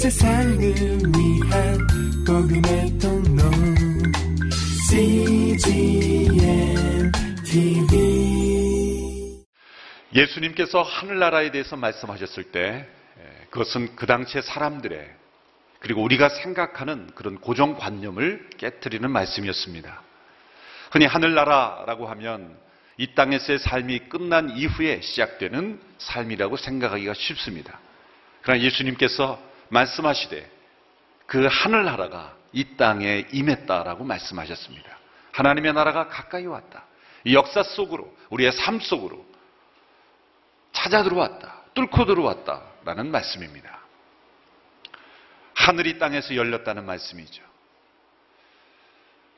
세상을 0.00 0.58
위한 0.58 1.78
복음의 2.26 2.98
통로 2.98 3.42
CGM 4.88 6.32
TV 7.44 9.44
예수님께서 10.14 10.80
하늘나라에 10.80 11.50
대해서 11.50 11.76
말씀하셨을 11.76 12.44
때 12.44 12.88
에, 13.18 13.46
그것은 13.50 13.94
그 13.94 14.06
당시의 14.06 14.42
사람들의 14.42 15.06
그리고 15.80 16.02
우리가 16.02 16.30
생각하는 16.30 17.10
그런 17.14 17.36
고정관념을 17.36 18.48
깨뜨리는 18.56 19.10
말씀이었습니다. 19.10 20.02
흔히 20.92 21.04
하늘나라라고 21.04 22.06
하면 22.06 22.56
이 22.96 23.14
땅에서의 23.14 23.58
삶이 23.58 24.08
끝난 24.08 24.56
이후에 24.56 25.02
시작되는 25.02 25.78
삶이라고 25.98 26.56
생각하기가 26.56 27.12
쉽습니다. 27.12 27.78
그러나 28.40 28.62
예수님께서 28.62 29.49
말씀하시되 29.70 30.50
그 31.26 31.46
하늘 31.50 31.84
나라가 31.84 32.36
이 32.52 32.76
땅에 32.76 33.26
임했다라고 33.32 34.04
말씀하셨습니다. 34.04 34.98
하나님의 35.32 35.72
나라가 35.72 36.08
가까이 36.08 36.46
왔다. 36.46 36.84
이 37.24 37.34
역사 37.34 37.62
속으로, 37.62 38.12
우리의 38.30 38.52
삶 38.52 38.80
속으로 38.80 39.24
찾아 40.72 41.02
들어왔다. 41.02 41.62
뚫고 41.74 42.04
들어왔다라는 42.04 43.10
말씀입니다. 43.10 43.80
하늘이 45.54 45.98
땅에서 45.98 46.34
열렸다는 46.34 46.84
말씀이죠. 46.86 47.42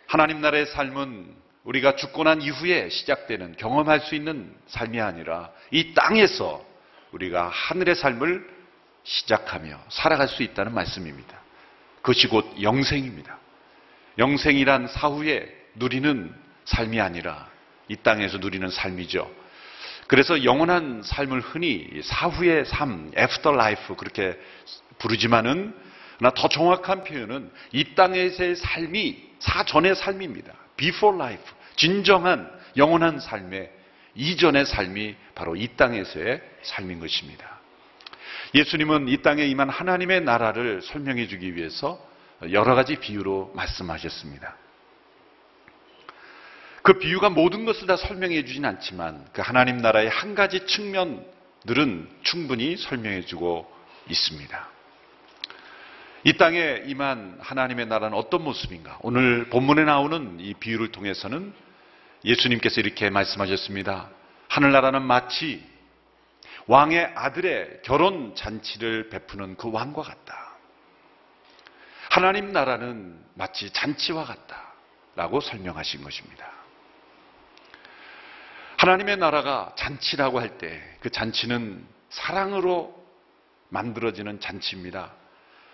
하나님 0.07 0.41
나라의 0.41 0.67
삶은 0.67 1.35
우리가 1.65 1.97
죽고 1.97 2.25
난 2.25 2.43
이후에 2.43 2.89
시작되는 2.89 3.57
경험할 3.57 4.01
수 4.01 4.15
있는 4.15 4.55
삶이 4.67 5.01
아니라 5.01 5.51
이 5.71 5.95
땅에서 5.95 6.65
우리가 7.13 7.49
하늘의 7.49 7.95
삶을 7.95 8.62
시작하며 9.05 9.79
살아갈 9.89 10.29
수 10.29 10.43
있다는 10.43 10.75
말씀입니다. 10.75 11.41
그것이 11.97 12.29
곧 12.29 12.55
영생입니다. 12.61 13.39
영생이란 14.19 14.89
사후에 14.89 15.49
누리는 15.75 16.35
삶이 16.65 17.01
아니라 17.01 17.49
이 17.89 17.97
땅에서 17.97 18.39
누리는 18.39 18.69
삶이죠. 18.69 19.31
그래서 20.07 20.45
영원한 20.45 21.03
삶을 21.03 21.41
흔히 21.41 21.89
사후의 22.03 22.67
삶, 22.67 23.13
after 23.17 23.53
life 23.53 23.97
그렇게 23.97 24.39
부르지만은 24.99 25.75
그러나 26.19 26.35
더 26.35 26.49
정확한 26.49 27.05
표현은 27.05 27.51
이 27.73 27.95
땅에서의 27.95 28.57
삶이 28.57 29.31
사전의 29.39 29.97
삶입니다. 29.97 30.53
before 30.77 31.17
life. 31.17 31.45
진정한 31.77 32.51
영원한 32.77 33.19
삶의 33.19 33.71
이전의 34.15 34.67
삶이 34.67 35.17
바로 35.35 35.57
이 35.57 35.69
땅에서의 35.77 36.41
삶인 36.63 37.01
것입니다. 37.01 37.62
예수님은 38.55 39.09
이 39.09 39.23
땅에 39.23 39.45
임한 39.45 39.71
하나님의 39.71 40.23
나라를 40.23 40.83
설명해 40.83 41.27
주기 41.29 41.57
위해서 41.57 41.99
여러 42.51 42.75
가지 42.75 42.97
비유로 42.97 43.53
말씀하셨습니다. 43.55 44.57
그 46.83 46.99
비유가 46.99 47.31
모든 47.31 47.65
것을 47.65 47.87
다 47.87 47.97
설명해 47.97 48.45
주진 48.45 48.65
않지만 48.65 49.25
그 49.33 49.41
하나님 49.41 49.79
나라의 49.79 50.09
한 50.09 50.35
가지 50.35 50.67
측면들은 50.67 52.09
충분히 52.23 52.77
설명해 52.77 53.23
주고 53.23 53.73
있습니다. 54.09 54.69
이 56.25 56.33
땅에 56.35 56.83
임한 56.87 57.39
하나님의 57.41 57.87
나라는 57.87 58.17
어떤 58.17 58.43
모습인가? 58.43 58.99
오늘 59.03 59.49
본문에 59.49 59.85
나오는 59.85 60.39
이 60.41 60.55
비유를 60.55 60.93
통해서는 60.93 61.53
예수님께서 62.25 62.81
이렇게 62.81 63.11
말씀하셨습니다. 63.11 64.11
하늘나라는 64.49 65.03
마치 65.03 65.72
왕의 66.67 67.13
아들의 67.15 67.81
결혼 67.83 68.35
잔치를 68.35 69.09
베푸는 69.11 69.57
그 69.57 69.71
왕과 69.71 70.03
같다. 70.03 70.57
하나님 72.11 72.53
나라는 72.53 73.25
마치 73.35 73.71
잔치와 73.73 74.25
같다. 74.25 74.73
라고 75.15 75.41
설명하신 75.41 76.03
것입니다. 76.03 76.51
하나님의 78.79 79.19
나라가 79.19 79.75
잔치라고 79.77 80.41
할 80.41 80.59
때 80.59 80.81
그 81.01 81.11
잔치는 81.11 81.87
사랑으로 82.11 82.95
만들어지는 83.69 84.41
잔치입니다. 84.41 85.13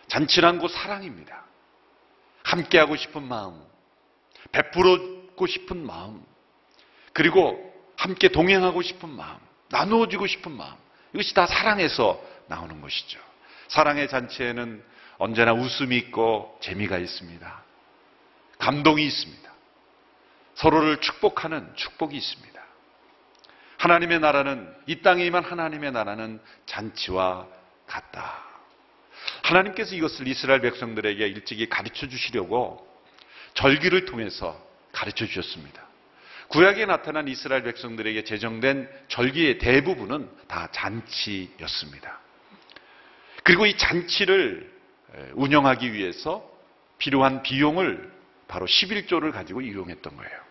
잔치란 0.09 0.59
곧 0.59 0.69
사랑입니다. 0.69 1.45
함께하고 2.45 2.97
싶은 2.97 3.23
마음, 3.23 3.62
베풀고 4.53 5.47
싶은 5.47 5.85
마음, 5.85 6.25
그리고 7.12 7.59
함께 7.97 8.29
동행하고 8.29 8.81
싶은 8.83 9.09
마음, 9.11 9.39
나누어지고 9.69 10.27
싶은 10.27 10.53
마음. 10.57 10.75
이것이 11.13 11.35
다 11.35 11.47
사랑에서 11.47 12.21
나오는 12.47 12.81
것이죠. 12.81 13.19
사랑의 13.69 14.09
잔치에는 14.09 14.83
언제나 15.19 15.53
웃음이 15.53 15.97
있고 15.97 16.59
재미가 16.63 16.99
있습니다. 16.99 17.63
감동이 18.59 19.07
있습니다. 19.07 19.53
서로를 20.55 21.01
축복하는 21.01 21.71
축복이 21.77 22.17
있습니다. 22.17 22.59
하나님의 23.79 24.19
나라는 24.21 24.75
이 24.87 25.03
땅에 25.03 25.25
임한 25.25 25.45
하나님의 25.45 25.93
나라는 25.93 26.41
잔치와 26.67 27.47
같다. 27.87 28.45
하나님께서 29.43 29.95
이것을 29.95 30.27
이스라엘 30.27 30.61
백성들에게 30.61 31.27
일찍이 31.27 31.69
가르쳐 31.69 32.09
주시려고 32.09 32.87
절기를 33.55 34.05
통해서 34.05 34.61
가르쳐 34.93 35.27
주셨습니다. 35.27 35.88
구약에 36.49 36.87
나타난 36.87 37.29
이스라엘 37.29 37.63
백성들에게 37.63 38.25
제정된 38.25 38.89
절기의 39.09 39.59
대부분은 39.59 40.31
다 40.49 40.69
잔치였습니다. 40.73 42.21
그리고 43.45 43.67
이 43.67 43.77
잔치를 43.77 44.71
운영하기 45.35 45.93
위해서 45.93 46.49
필요한 46.97 47.43
비용을 47.43 48.11
바로 48.47 48.67
11조를 48.67 49.31
가지고 49.31 49.61
이용했던 49.61 50.17
거예요. 50.17 50.49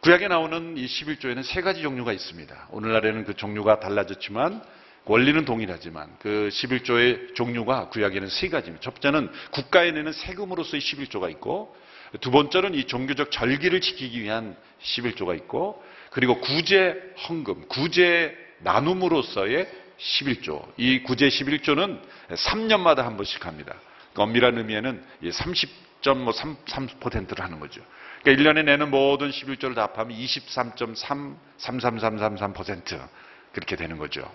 구약에 0.00 0.28
나오는 0.28 0.76
이 0.76 0.86
11조에는 0.86 1.42
세 1.42 1.62
가지 1.62 1.82
종류가 1.82 2.12
있습니다. 2.12 2.68
오늘날에는 2.70 3.24
그 3.24 3.34
종류가 3.34 3.80
달라졌지만 3.80 4.62
원리는 5.04 5.44
동일하지만 5.44 6.16
그 6.18 6.48
11조의 6.52 7.34
종류가 7.36 7.90
구약에는 7.90 8.28
세 8.28 8.48
가지입니다. 8.48 8.82
첫 8.82 9.00
번째는 9.00 9.30
국가에 9.52 9.92
내는 9.92 10.12
세금으로서의 10.12 10.80
11조가 10.80 11.30
있고 11.32 11.76
두 12.20 12.30
번째는 12.30 12.74
이 12.74 12.84
종교적 12.84 13.30
절기를 13.30 13.80
지키기 13.80 14.22
위한 14.22 14.54
11조가 14.82 15.34
있고 15.36 15.82
그리고 16.10 16.38
구제 16.40 17.00
헌금, 17.28 17.68
구제 17.68 18.36
나눔으로서의 18.60 19.68
11조. 19.98 20.72
이 20.76 21.02
구제 21.02 21.28
11조는 21.28 22.00
3년마다 22.30 23.02
한 23.02 23.16
번씩 23.16 23.44
합니다. 23.46 23.74
그러니까 24.12 24.22
엄밀한 24.22 24.58
의미에는 24.58 25.02
30.3%를 25.22 27.44
하는 27.44 27.58
거죠. 27.60 27.82
그러니까 28.22 28.50
1년에 28.50 28.64
내는 28.64 28.90
모든 28.90 29.30
11조를 29.30 29.74
다 29.74 29.82
합하면 29.82 30.16
23.33333% 30.18 33.08
그렇게 33.52 33.76
되는 33.76 33.98
거죠. 33.98 34.26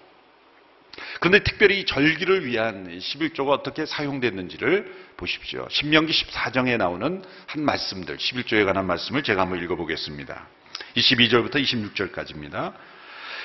그런데 1.19 1.43
특별히 1.43 1.81
이 1.81 1.85
절기를 1.85 2.45
위한 2.45 2.87
11조가 2.99 3.49
어떻게 3.49 3.85
사용됐는지를 3.85 5.11
보십시오. 5.17 5.67
신명기 5.69 6.11
14장에 6.11 6.77
나오는 6.77 7.23
한 7.47 7.63
말씀들, 7.63 8.17
11조에 8.17 8.65
관한 8.65 8.85
말씀을 8.87 9.23
제가 9.23 9.41
한번 9.41 9.63
읽어보겠습니다. 9.63 10.47
22절부터 10.95 11.55
26절까지입니다. 11.55 12.73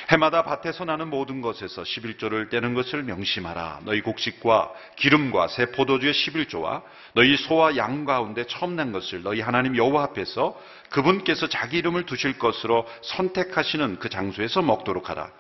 해마다 0.09 0.45
밭에서 0.45 0.85
나는 0.85 1.09
모든 1.11 1.41
것에서 1.41 1.83
11조를 1.83 2.49
떼는 2.49 2.75
것을 2.75 3.03
명심하라. 3.03 3.81
너희 3.85 4.03
곡식과 4.03 4.71
기름과 4.97 5.49
새 5.49 5.73
포도주의 5.73 6.13
11조와 6.13 6.83
너희 7.15 7.37
소와 7.37 7.77
양 7.77 8.05
가운데 8.05 8.47
처음 8.47 8.77
난 8.77 8.93
것을 8.93 9.23
너희 9.23 9.41
하나님 9.41 9.77
여호와 9.77 10.05
앞에서 10.05 10.61
그분께서 10.91 11.49
자기 11.49 11.79
이름을 11.79 12.07
두실 12.07 12.39
것으로 12.39 12.87
선택하시는 13.03 13.99
그 13.99 14.09
장소에서 14.09 14.63
먹도록 14.63 15.11
하라. 15.11 15.31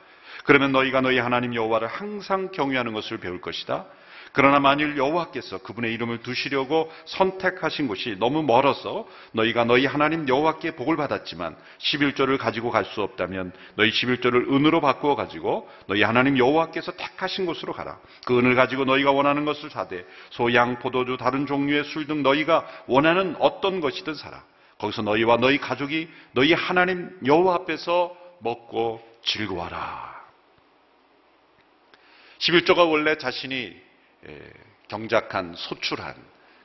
그러면 0.46 0.72
너희가 0.72 1.00
너희 1.00 1.18
하나님 1.18 1.54
여호와를 1.54 1.88
항상 1.88 2.50
경외하는 2.52 2.92
것을 2.92 3.18
배울 3.18 3.40
것이다. 3.40 3.84
그러나 4.32 4.60
만일 4.60 4.98
여호와께서 4.98 5.58
그분의 5.58 5.94
이름을 5.94 6.18
두시려고 6.18 6.92
선택하신 7.06 7.88
곳이 7.88 8.16
너무 8.18 8.42
멀어서 8.42 9.08
너희가 9.32 9.64
너희 9.64 9.86
하나님 9.86 10.28
여호와께 10.28 10.76
복을 10.76 10.96
받았지만 10.96 11.56
11조를 11.78 12.36
가지고 12.36 12.70
갈 12.70 12.84
수 12.84 13.02
없다면 13.02 13.52
너희 13.76 13.90
11조를 13.90 14.52
은으로 14.52 14.80
바꾸어 14.80 15.16
가지고 15.16 15.68
너희 15.86 16.02
하나님 16.02 16.38
여호와께서 16.38 16.92
택하신 16.92 17.46
곳으로 17.46 17.72
가라. 17.72 17.98
그 18.26 18.38
은을 18.38 18.54
가지고 18.54 18.84
너희가 18.84 19.10
원하는 19.10 19.46
것을 19.46 19.70
사되 19.70 20.04
소, 20.30 20.52
양, 20.54 20.78
포도주, 20.78 21.16
다른 21.16 21.46
종류의 21.46 21.84
술 21.84 22.06
등 22.06 22.22
너희가 22.22 22.66
원하는 22.86 23.36
어떤 23.40 23.80
것이든 23.80 24.14
사라. 24.14 24.44
거기서 24.78 25.02
너희와 25.02 25.38
너희 25.38 25.58
가족이 25.58 26.08
너희 26.32 26.52
하나님 26.52 27.10
여호와 27.24 27.54
앞에서 27.54 28.14
먹고 28.40 29.00
즐거워라. 29.24 30.15
11조가 32.38 32.90
원래 32.90 33.16
자신이 33.16 33.76
경작한, 34.88 35.54
소출한 35.56 36.14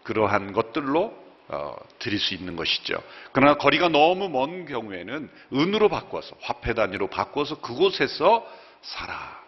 그러한 0.03 0.53
것들로 0.53 1.21
어, 1.47 1.75
드릴 1.99 2.17
수 2.17 2.33
있는 2.33 2.55
것이죠. 2.55 3.03
그러나 3.33 3.55
거리가 3.55 3.89
너무 3.89 4.29
먼 4.29 4.65
경우에는 4.65 5.29
은으로 5.53 5.89
바꿔서 5.89 6.33
화폐 6.39 6.73
단위로 6.73 7.07
바꿔서 7.07 7.59
그곳에서 7.59 8.47
살아. 8.81 9.41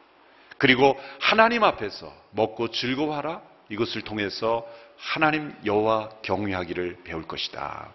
그리고 0.57 0.99
하나님 1.21 1.63
앞에서 1.63 2.13
먹고 2.31 2.71
즐거워하라. 2.71 3.41
이것을 3.69 4.01
통해서 4.01 4.67
하나님 4.97 5.55
여호와 5.65 6.09
경외하기를 6.23 7.03
배울 7.05 7.25
것이다. 7.25 7.89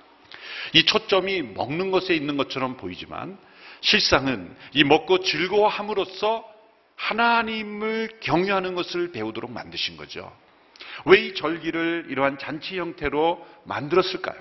이 0.72 0.84
초점이 0.84 1.42
먹는 1.42 1.90
것에 1.90 2.14
있는 2.14 2.38
것처럼 2.38 2.78
보이지만 2.78 3.38
실상은 3.82 4.56
이 4.72 4.84
먹고 4.84 5.20
즐거워함으로써 5.20 6.44
하나님을 6.98 8.18
경외하는 8.20 8.74
것을 8.74 9.12
배우도록 9.12 9.50
만드신 9.50 9.96
거죠. 9.96 10.36
왜 11.06 11.26
이 11.28 11.34
절기를 11.34 12.06
이러한 12.08 12.38
잔치 12.38 12.78
형태로 12.78 13.46
만들었을까요? 13.64 14.36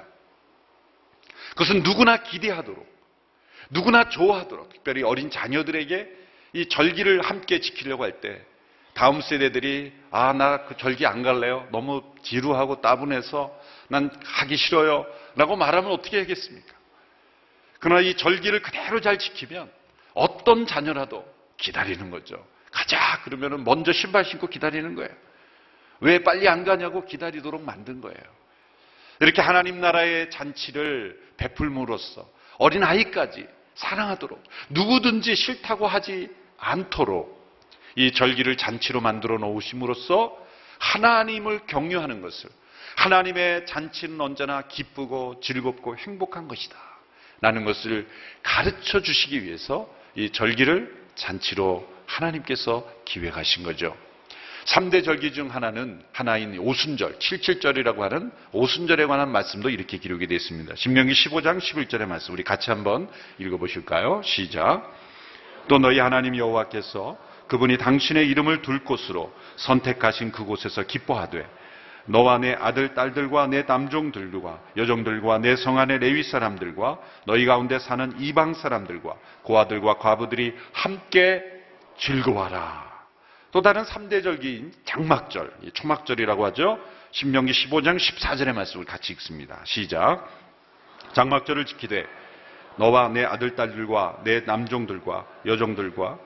그것은 1.52 1.84
누구나 1.84 2.18
기대하도록, 2.24 2.86
누구나 3.70 4.10
좋아하도록, 4.10 4.70
특별히 4.70 5.04
어린 5.04 5.30
자녀들에게 5.30 6.10
이 6.54 6.70
절기를 6.70 7.22
함께 7.22 7.60
지키려고 7.60 8.04
할 8.04 8.22
때, 8.22 8.44
다음 8.94 9.22
세대들이, 9.22 9.94
아, 10.10 10.34
나 10.34 10.66
그 10.66 10.76
절기 10.78 11.06
안 11.06 11.22
갈래요. 11.22 11.68
너무 11.72 12.04
지루하고 12.24 12.82
따분해서 12.82 13.56
난 13.90 14.10
하기 14.24 14.58
싫어요. 14.58 15.06
라고 15.36 15.56
말하면 15.56 15.92
어떻게 15.92 16.18
하겠습니까? 16.20 16.74
그러나 17.80 18.02
이 18.02 18.16
절기를 18.16 18.62
그대로 18.64 19.00
잘 19.02 19.20
지키면 19.20 19.72
어떤 20.16 20.66
자녀라도 20.66 21.24
기다리는 21.58 22.10
거죠. 22.12 22.46
가자! 22.72 23.22
그러면 23.24 23.64
먼저 23.64 23.92
신발 23.92 24.26
신고 24.26 24.48
기다리는 24.48 24.96
거예요. 24.96 25.12
왜 26.00 26.24
빨리 26.24 26.48
안 26.48 26.64
가냐고 26.64 27.06
기다리도록 27.06 27.64
만든 27.64 28.02
거예요. 28.02 28.38
이렇게 29.20 29.42
하나님 29.42 29.82
나라의 29.82 30.30
잔치를 30.30 31.20
베풀므로써 31.38 32.30
어린 32.60 32.84
아이까지 32.84 33.48
사랑하도록 33.76 34.44
누구든지 34.70 35.36
싫다고 35.36 35.88
하지 35.88 36.30
않도록 36.58 37.38
이 37.96 38.12
절기를 38.12 38.58
잔치로 38.58 39.02
만들어 39.02 39.38
놓으심으로써 39.40 40.38
하나님을 40.80 41.62
경유하는 41.66 42.22
것을 42.22 42.50
하나님의 42.96 43.66
잔치는 43.66 44.22
언제나 44.22 44.64
기쁘고 44.64 45.40
즐겁고 45.42 45.98
행복한 45.98 46.48
것이다. 46.48 46.76
라는 47.42 47.66
것을 47.66 48.08
가르쳐 48.42 49.02
주시기 49.02 49.44
위해서 49.44 49.92
이 50.16 50.32
절기를 50.32 51.07
잔치로 51.18 51.88
하나님께서 52.06 52.90
기획하신 53.06 53.64
거죠. 53.64 53.96
3대 54.66 55.04
절기 55.04 55.32
중 55.32 55.54
하나는 55.54 56.02
하나인 56.12 56.58
오순절, 56.60 57.20
77절이라고 57.20 58.00
하는 58.00 58.32
오순절에 58.52 59.06
관한 59.06 59.32
말씀도 59.32 59.70
이렇게 59.70 59.98
기록이 59.98 60.28
되어 60.28 60.36
있습니다. 60.36 60.76
신명기 60.76 61.14
15장 61.14 61.60
11절의 61.60 62.06
말씀 62.06 62.34
우리 62.34 62.44
같이 62.44 62.70
한번 62.70 63.10
읽어 63.40 63.58
보실까요? 63.58 64.22
시작. 64.24 64.94
또 65.68 65.80
너희 65.80 66.00
하나님 66.00 66.36
여호와께서 66.36 67.18
그분이 67.48 67.78
당신의 67.78 68.28
이름을 68.28 68.62
둘 68.62 68.84
곳으로 68.84 69.34
선택하신 69.56 70.34
그곳에서 70.34 70.84
기뻐하되 70.84 71.46
너와 72.08 72.40
내 72.40 72.54
아들, 72.54 72.94
딸들과 72.94 73.48
내 73.48 73.64
남종들과 73.64 74.60
여종들과 74.78 75.40
내 75.40 75.56
성안의 75.56 76.00
레위 76.00 76.24
사람들과 76.24 77.00
너희 77.26 77.46
가운데 77.46 77.80
사는 77.80 78.14
이방 78.20 78.54
사람들과 78.54 79.16
고아들과 79.44 79.98
과부들이 79.98 80.56
함께 80.74 81.44
즐거워하라. 81.98 82.88
또 83.52 83.62
다른 83.62 83.84
3대 83.84 84.24
절기인 84.24 84.74
장막절, 84.86 85.52
초막절이라고 85.74 86.46
하죠. 86.48 86.80
신명기 87.12 87.52
15장 87.52 87.98
14절의 87.98 88.54
말씀을 88.54 88.86
같이 88.86 89.14
읽습니다. 89.14 89.60
시작. 89.64 90.28
장막절을 91.14 91.66
지키되 91.66 92.06
너와 92.78 93.10
내 93.10 93.24
아들, 93.24 93.56
딸들과 93.56 94.22
내 94.24 94.42
남종들과 94.42 95.26
여종들과 95.46 96.20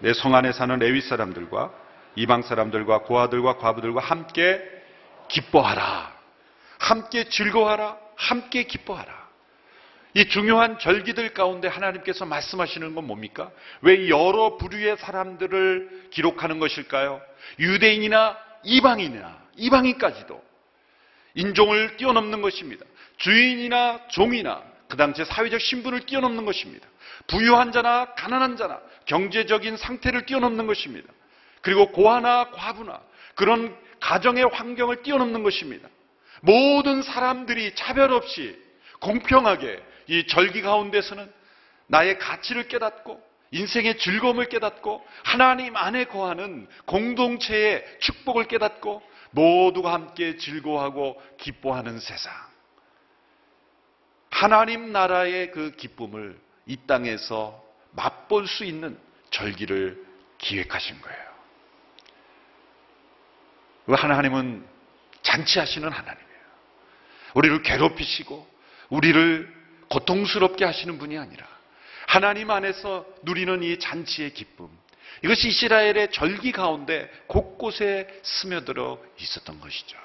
내 0.00 0.12
성 0.12 0.34
안에 0.34 0.52
사는 0.52 0.78
레위 0.78 1.00
사람들과 1.00 1.70
이방 2.16 2.42
사람들과 2.42 3.00
고아들과 3.00 3.58
과부들과 3.58 4.00
함께 4.00 4.73
기뻐하라. 5.28 6.14
함께 6.78 7.28
즐거워하라. 7.28 7.98
함께 8.16 8.64
기뻐하라. 8.64 9.24
이 10.16 10.28
중요한 10.28 10.78
절기들 10.78 11.34
가운데 11.34 11.66
하나님께서 11.66 12.24
말씀하시는 12.24 12.94
건 12.94 13.06
뭡니까? 13.06 13.50
왜 13.80 14.08
여러 14.08 14.56
부류의 14.56 14.96
사람들을 14.98 16.08
기록하는 16.10 16.60
것일까요? 16.60 17.20
유대인이나 17.58 18.38
이방인이나 18.62 19.42
이방인까지도 19.56 20.42
인종을 21.34 21.96
뛰어넘는 21.96 22.42
것입니다. 22.42 22.84
주인이나 23.16 24.06
종이나 24.08 24.62
그 24.88 24.96
당시의 24.96 25.26
사회적 25.26 25.60
신분을 25.60 26.06
뛰어넘는 26.06 26.44
것입니다. 26.44 26.86
부유한 27.26 27.72
자나 27.72 28.14
가난한 28.14 28.56
자나 28.56 28.80
경제적인 29.06 29.76
상태를 29.76 30.26
뛰어넘는 30.26 30.68
것입니다. 30.68 31.12
그리고 31.60 31.90
고아나 31.90 32.50
과부나 32.50 33.00
그런 33.34 33.76
가정의 34.04 34.44
환경을 34.44 35.02
뛰어넘는 35.02 35.42
것입니다. 35.42 35.88
모든 36.42 37.00
사람들이 37.00 37.74
차별 37.74 38.12
없이 38.12 38.54
공평하게 39.00 39.82
이 40.08 40.26
절기 40.26 40.60
가운데서는 40.60 41.32
나의 41.86 42.18
가치를 42.18 42.68
깨닫고 42.68 43.18
인생의 43.50 43.96
즐거움을 43.96 44.50
깨닫고 44.50 45.02
하나님 45.22 45.74
안에 45.74 46.04
거하는 46.04 46.68
공동체의 46.84 47.82
축복을 48.00 48.44
깨닫고 48.44 49.02
모두가 49.30 49.94
함께 49.94 50.36
즐거워하고 50.36 51.20
기뻐하는 51.38 51.98
세상. 51.98 52.30
하나님 54.28 54.92
나라의 54.92 55.50
그 55.50 55.70
기쁨을 55.76 56.38
이 56.66 56.76
땅에서 56.86 57.64
맛볼 57.92 58.48
수 58.48 58.64
있는 58.64 58.98
절기를 59.30 60.04
기획하신 60.36 61.00
거예요. 61.00 61.23
하나님은 63.86 64.66
잔치하시는 65.22 65.90
하나님이에요. 65.90 66.40
우리를 67.34 67.62
괴롭히시고 67.62 68.46
우리를 68.90 69.54
고통스럽게 69.88 70.64
하시는 70.64 70.98
분이 70.98 71.18
아니라 71.18 71.46
하나님 72.06 72.50
안에서 72.50 73.06
누리는 73.22 73.62
이 73.62 73.78
잔치의 73.78 74.34
기쁨. 74.34 74.68
이것이 75.22 75.48
이스라엘의 75.48 76.10
절기 76.12 76.52
가운데 76.52 77.10
곳곳에 77.26 78.08
스며들어 78.22 78.98
있었던 79.18 79.60
것이죠. 79.60 79.96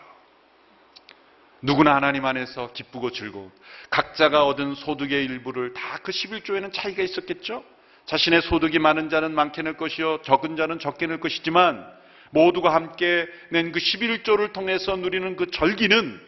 누구나 1.62 1.96
하나님 1.96 2.26
안에서 2.26 2.72
기쁘고 2.72 3.12
즐거운 3.12 3.52
각자가 3.90 4.46
얻은 4.46 4.76
소득의 4.76 5.26
일부를 5.26 5.74
다 5.74 6.00
그 6.02 6.12
11조에는 6.14 6.72
차이가 6.72 7.04
있었겠죠? 7.04 7.64
자신의 8.06 8.42
소득이 8.44 8.80
많은 8.80 9.10
자는 9.10 9.36
많게 9.36 9.62
낼 9.62 9.76
것이요 9.76 10.22
적은 10.22 10.56
자는 10.56 10.80
적게 10.80 11.06
낼 11.08 11.20
것이지만 11.20 11.86
모두가 12.32 12.74
함께 12.74 13.28
낸 13.50 13.72
그 13.72 13.80
11조를 13.80 14.54
통해서 14.54 14.96
누리는 14.96 15.36
그 15.36 15.52
절기는 15.52 16.22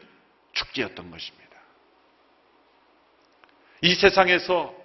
축제였던 0.53 1.11
것입니다. 1.11 1.41
이 3.81 3.95
세상에서 3.95 4.75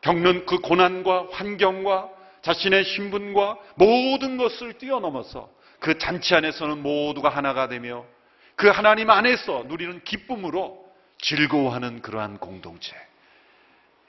겪는 0.00 0.46
그 0.46 0.58
고난과 0.58 1.28
환경과 1.30 2.10
자신의 2.42 2.84
신분과 2.84 3.58
모든 3.76 4.36
것을 4.36 4.74
뛰어넘어서 4.74 5.50
그 5.80 5.98
잔치 5.98 6.34
안에서는 6.34 6.82
모두가 6.82 7.28
하나가 7.28 7.68
되며 7.68 8.04
그 8.56 8.68
하나님 8.68 9.10
안에서 9.10 9.64
누리는 9.66 10.02
기쁨으로 10.04 10.84
즐거워하는 11.22 12.02
그러한 12.02 12.38
공동체. 12.38 12.94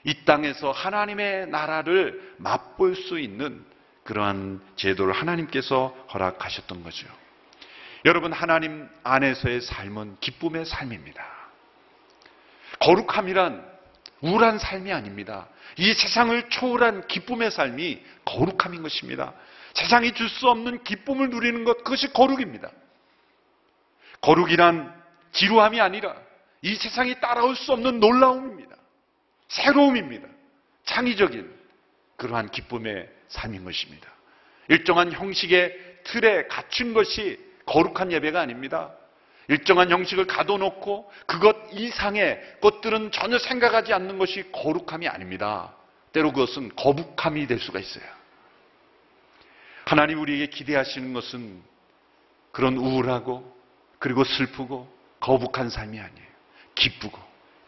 이 0.04 0.24
땅에서 0.24 0.70
하나님의 0.70 1.48
나라를 1.48 2.34
맛볼 2.36 2.94
수 2.94 3.18
있는 3.18 3.64
그러한 4.06 4.60
제도를 4.76 5.12
하나님께서 5.12 5.88
허락하셨던 6.14 6.82
거죠. 6.82 7.06
여러분, 8.04 8.32
하나님 8.32 8.88
안에서의 9.02 9.60
삶은 9.60 10.16
기쁨의 10.20 10.64
삶입니다. 10.64 11.24
거룩함이란 12.80 13.76
우울한 14.22 14.58
삶이 14.58 14.92
아닙니다. 14.92 15.48
이 15.76 15.92
세상을 15.92 16.48
초월한 16.48 17.06
기쁨의 17.08 17.50
삶이 17.50 18.02
거룩함인 18.24 18.82
것입니다. 18.82 19.34
세상이 19.74 20.12
줄 20.12 20.30
수 20.30 20.48
없는 20.48 20.84
기쁨을 20.84 21.28
누리는 21.30 21.64
것, 21.64 21.84
그것이 21.84 22.12
거룩입니다. 22.12 22.70
거룩이란 24.22 24.94
지루함이 25.32 25.80
아니라 25.80 26.16
이 26.62 26.74
세상이 26.74 27.20
따라올 27.20 27.54
수 27.56 27.72
없는 27.72 28.00
놀라움입니다. 28.00 28.74
새로움입니다. 29.48 30.26
창의적인 30.84 31.54
그러한 32.16 32.50
기쁨의 32.50 33.08
삶인 33.28 33.64
것입니다. 33.64 34.08
일정한 34.68 35.12
형식의 35.12 35.76
틀에 36.04 36.46
갖춘 36.46 36.94
것이 36.94 37.38
거룩한 37.66 38.12
예배가 38.12 38.40
아닙니다. 38.40 38.92
일정한 39.48 39.90
형식을 39.90 40.26
가둬놓고 40.26 41.10
그것 41.26 41.56
이상의 41.72 42.40
것들은 42.60 43.12
전혀 43.12 43.38
생각하지 43.38 43.92
않는 43.92 44.18
것이 44.18 44.50
거룩함이 44.52 45.08
아닙니다. 45.08 45.74
때로 46.12 46.32
그것은 46.32 46.74
거북함이 46.74 47.46
될 47.46 47.58
수가 47.58 47.78
있어요. 47.78 48.04
하나님 49.84 50.20
우리에게 50.20 50.46
기대하시는 50.46 51.12
것은 51.12 51.62
그런 52.50 52.76
우울하고 52.76 53.54
그리고 53.98 54.24
슬프고 54.24 54.92
거북한 55.20 55.70
삶이 55.70 55.98
아니에요. 56.00 56.26
기쁘고 56.74 57.18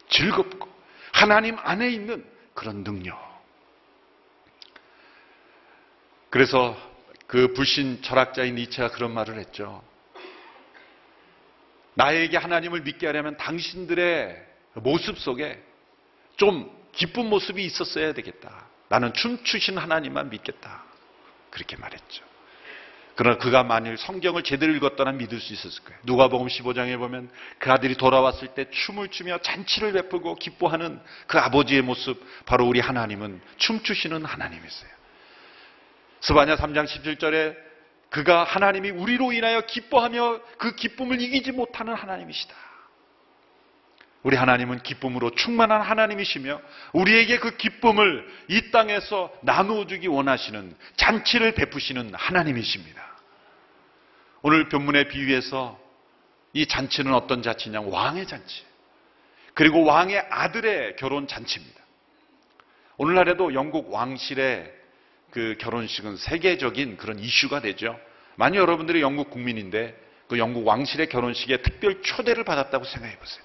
즐겁고 0.09 0.67
하나님 1.13 1.57
안에 1.59 1.89
있는 1.89 2.25
그런 2.53 2.83
능력. 2.83 3.28
그래서 6.29 6.77
그 7.27 7.53
불신 7.53 8.01
철학자인 8.01 8.55
니체가 8.55 8.91
그런 8.91 9.13
말을 9.13 9.37
했죠. 9.39 9.83
나에게 11.95 12.37
하나님을 12.37 12.81
믿게 12.81 13.07
하려면 13.07 13.37
당신들의 13.37 14.47
모습 14.75 15.19
속에 15.19 15.61
좀 16.37 16.71
기쁜 16.93 17.27
모습이 17.27 17.63
있었어야 17.65 18.13
되겠다. 18.13 18.67
나는 18.87 19.13
춤추신 19.13 19.77
하나님만 19.77 20.29
믿겠다. 20.29 20.83
그렇게 21.49 21.75
말했죠. 21.75 22.23
그러나 23.15 23.37
그가 23.37 23.63
만일 23.63 23.97
성경을 23.97 24.43
제대로 24.43 24.73
읽었다면 24.75 25.17
믿을 25.17 25.41
수 25.41 25.51
있었을 25.51 25.83
거예요. 25.83 25.99
누가복음 26.05 26.47
15장에 26.47 26.97
보면 26.97 27.29
그 27.57 27.69
아들이 27.69 27.95
돌아왔을 27.95 28.49
때 28.49 28.69
춤을 28.69 29.09
추며 29.09 29.39
잔치를 29.39 29.91
베풀고 29.91 30.35
기뻐하는 30.35 31.01
그 31.27 31.37
아버지의 31.37 31.81
모습 31.81 32.23
바로 32.45 32.65
우리 32.65 32.79
하나님은 32.79 33.41
춤추시는 33.57 34.23
하나님이세요. 34.23 34.98
스바냐 36.21 36.55
3장 36.55 36.85
17절에 36.85 37.55
그가 38.09 38.43
하나님이 38.43 38.89
우리로 38.89 39.31
인하여 39.31 39.61
기뻐하며 39.61 40.41
그 40.57 40.75
기쁨을 40.75 41.21
이기지 41.21 41.51
못하는 41.51 41.93
하나님이시다. 41.93 42.55
우리 44.23 44.35
하나님은 44.35 44.79
기쁨으로 44.79 45.31
충만한 45.31 45.81
하나님이시며 45.81 46.59
우리에게 46.93 47.39
그 47.39 47.55
기쁨을 47.55 48.27
이 48.49 48.71
땅에서 48.71 49.31
나누어 49.41 49.87
주기 49.87 50.07
원하시는 50.07 50.75
잔치를 50.97 51.53
베푸시는 51.53 52.13
하나님이십니다. 52.13 53.01
오늘 54.41 54.67
본문의 54.67 55.07
비유에서 55.07 55.79
이 56.53 56.65
잔치는 56.65 57.13
어떤 57.13 57.41
잔치냐? 57.41 57.81
왕의 57.81 58.27
잔치. 58.27 58.65
그리고 59.53 59.85
왕의 59.85 60.19
아들의 60.29 60.95
결혼 60.97 61.27
잔치입니다. 61.27 61.79
오늘날에도 62.97 63.53
영국 63.53 63.93
왕실의 63.93 64.78
그 65.31 65.55
결혼식은 65.59 66.17
세계적인 66.17 66.97
그런 66.97 67.19
이슈가 67.19 67.61
되죠. 67.61 67.99
만약 68.35 68.57
여러분들이 68.57 69.01
영국 69.01 69.29
국민인데 69.29 69.95
그 70.27 70.37
영국 70.37 70.65
왕실의 70.67 71.09
결혼식에 71.09 71.57
특별 71.57 72.01
초대를 72.01 72.43
받았다고 72.43 72.85
생각해 72.85 73.17
보세요. 73.17 73.43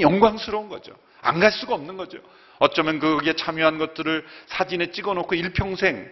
영광스러운 0.00 0.68
거죠. 0.68 0.96
안 1.20 1.38
갈 1.40 1.52
수가 1.52 1.74
없는 1.74 1.96
거죠. 1.96 2.18
어쩌면 2.58 2.98
거기에 2.98 3.34
참여한 3.34 3.78
것들을 3.78 4.26
사진에 4.46 4.90
찍어 4.90 5.14
놓고 5.14 5.34
일평생 5.34 6.10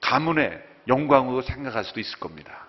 가문의 0.00 0.60
영광으로 0.88 1.42
생각할 1.42 1.84
수도 1.84 2.00
있을 2.00 2.18
겁니다. 2.18 2.66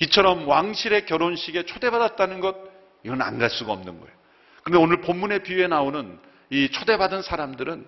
이처럼 0.00 0.48
왕실의 0.48 1.06
결혼식에 1.06 1.64
초대받았다는 1.64 2.40
것, 2.40 2.56
이건 3.04 3.22
안 3.22 3.38
갈 3.38 3.50
수가 3.50 3.72
없는 3.72 4.00
거예요. 4.00 4.14
그런데 4.62 4.82
오늘 4.82 5.00
본문의 5.02 5.42
비유에 5.42 5.66
나오는 5.68 6.18
이 6.50 6.68
초대받은 6.70 7.22
사람들은 7.22 7.86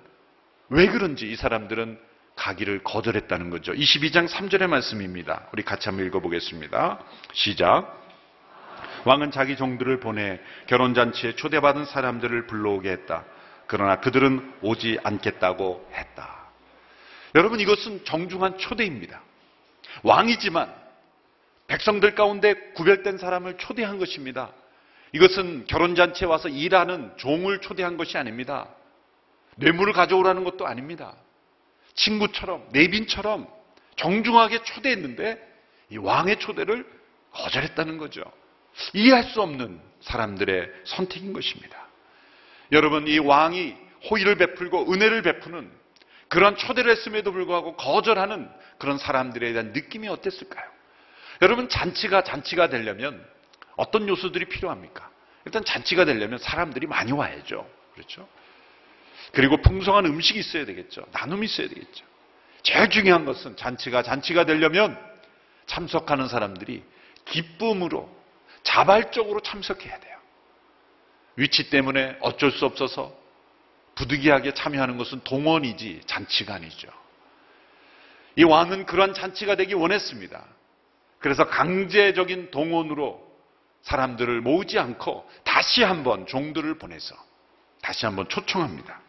왜 0.69 0.87
그런지 0.89 1.31
이 1.31 1.37
사람들은 1.37 1.99
가기를 2.37 2.85
거절했다는 2.85 3.51
거죠. 3.51 3.73
22장 3.73 4.29
3절의 4.29 4.69
말씀입니다. 4.69 5.49
우리 5.53 5.63
같이 5.63 5.89
한번 5.89 6.07
읽어보겠습니다. 6.07 7.01
시작. 7.33 8.05
왕은 9.05 9.31
자기 9.31 9.57
종들을 9.57 10.01
보내 10.01 10.41
결혼잔치에 10.67 11.37
초대받은 11.37 11.87
사람들을 11.87 12.47
불러오게 12.47 12.91
했다. 12.91 13.25
그러나 13.67 14.01
그들은 14.01 14.55
오지 14.63 14.99
않겠다고 15.03 15.91
했다. 15.93 16.47
여러분 17.35 17.59
이것은 17.61 18.05
정중한 18.05 18.59
초대입니다. 18.59 19.23
왕이지만 20.03 20.73
백성들 21.69 22.15
가운데 22.15 22.55
구별된 22.75 23.19
사람을 23.19 23.57
초대한 23.59 23.99
것입니다. 23.99 24.53
이것은 25.13 25.67
결혼잔치에 25.67 26.29
와서 26.29 26.49
일하는 26.49 27.13
종을 27.17 27.61
초대한 27.61 27.97
것이 27.97 28.19
아닙니다. 28.19 28.69
뇌물을 29.57 29.93
가져오라는 29.93 30.45
것도 30.45 30.67
아닙니다. 30.67 31.15
친구처럼, 31.97 32.69
내빈처럼 32.71 33.49
정중하게 33.97 34.63
초대했는데 34.63 35.39
이 35.91 35.97
왕의 35.97 36.39
초대를 36.39 36.87
거절했다는 37.33 37.99
거죠. 37.99 38.23
이해할 38.93 39.25
수 39.25 39.41
없는 39.41 39.81
사람들의 40.01 40.71
선택인 40.85 41.33
것입니다. 41.33 41.87
여러분, 42.73 43.07
이 43.09 43.19
왕이 43.19 43.75
호의를 44.11 44.37
베풀고 44.37 44.93
은혜를 44.93 45.23
베푸는 45.23 45.71
그런 46.29 46.57
초대를 46.57 46.91
했음에도 46.91 47.33
불구하고 47.33 47.77
거절하는 47.77 48.51
그런 48.79 48.99
사람들에 48.99 49.53
대한 49.53 49.73
느낌이 49.73 50.09
어땠을까요? 50.09 50.69
여러분, 51.43 51.69
잔치가 51.69 52.23
잔치가 52.23 52.69
되려면 52.69 53.25
어떤 53.77 54.09
요소들이 54.09 54.47
필요합니까? 54.47 55.11
일단 55.45 55.65
잔치가 55.65 56.05
되려면 56.05 56.39
사람들이 56.39 56.87
많이 56.87 57.13
와야죠. 57.13 57.69
그렇죠? 57.95 58.29
그리고 59.33 59.61
풍성한 59.61 60.07
음식이 60.07 60.39
있어야 60.39 60.65
되겠죠. 60.65 61.07
나눔이 61.13 61.45
있어야 61.47 61.69
되겠죠. 61.69 62.05
제일 62.63 62.91
중요한 62.91 63.25
것은 63.25 63.57
잔치가 63.57 64.03
잔치가 64.03 64.45
되려면 64.45 64.99
참석하는 65.67 66.29
사람들이 66.29 66.83
기쁨으로 67.27 68.09
자발적으로 68.63 69.41
참석해야 69.41 70.01
돼요. 70.01 70.17
위치 71.37 71.71
때문에 71.71 72.17
어쩔 72.21 72.51
수 72.51 72.65
없어서 72.65 73.15
부득이하게 73.95 74.55
참여하는 74.55 74.99
것은 74.99 75.21
동원이지 75.25 76.03
잔치가 76.07 76.55
아니죠. 76.55 76.89
이 78.37 78.45
왕은 78.45 78.87
그러한 78.87 79.15
잔치가 79.15 79.55
되기 79.55 79.75
원했습니다. 79.75 80.45
그래서 81.19 81.49
강제적인 81.49 82.51
동원으로 82.51 83.25
사람들을 83.83 84.41
모으지 84.41 84.79
않고 84.79 85.29
다시 85.45 85.83
한번 85.83 86.27
종들을 86.27 86.79
보내서 86.79 87.15
다시 87.81 88.05
한번 88.05 88.29
초청합니다. 88.29 89.01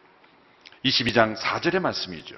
22장 0.84 1.36
4절의 1.36 1.80
말씀이죠. 1.80 2.36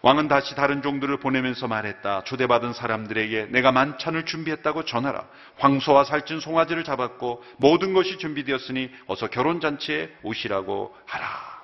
왕은 0.00 0.28
다시 0.28 0.54
다른 0.54 0.80
종들을 0.80 1.18
보내면서 1.18 1.66
말했다. 1.66 2.22
초대받은 2.22 2.72
사람들에게 2.72 3.46
내가 3.46 3.72
만찬을 3.72 4.26
준비했다고 4.26 4.84
전하라. 4.84 5.28
황소와 5.56 6.04
살찐 6.04 6.38
송아지를 6.38 6.84
잡았고 6.84 7.42
모든 7.56 7.94
것이 7.94 8.16
준비되었으니 8.18 8.90
어서 9.06 9.26
결혼잔치에 9.26 10.10
오시라고 10.22 10.96
하라. 11.04 11.58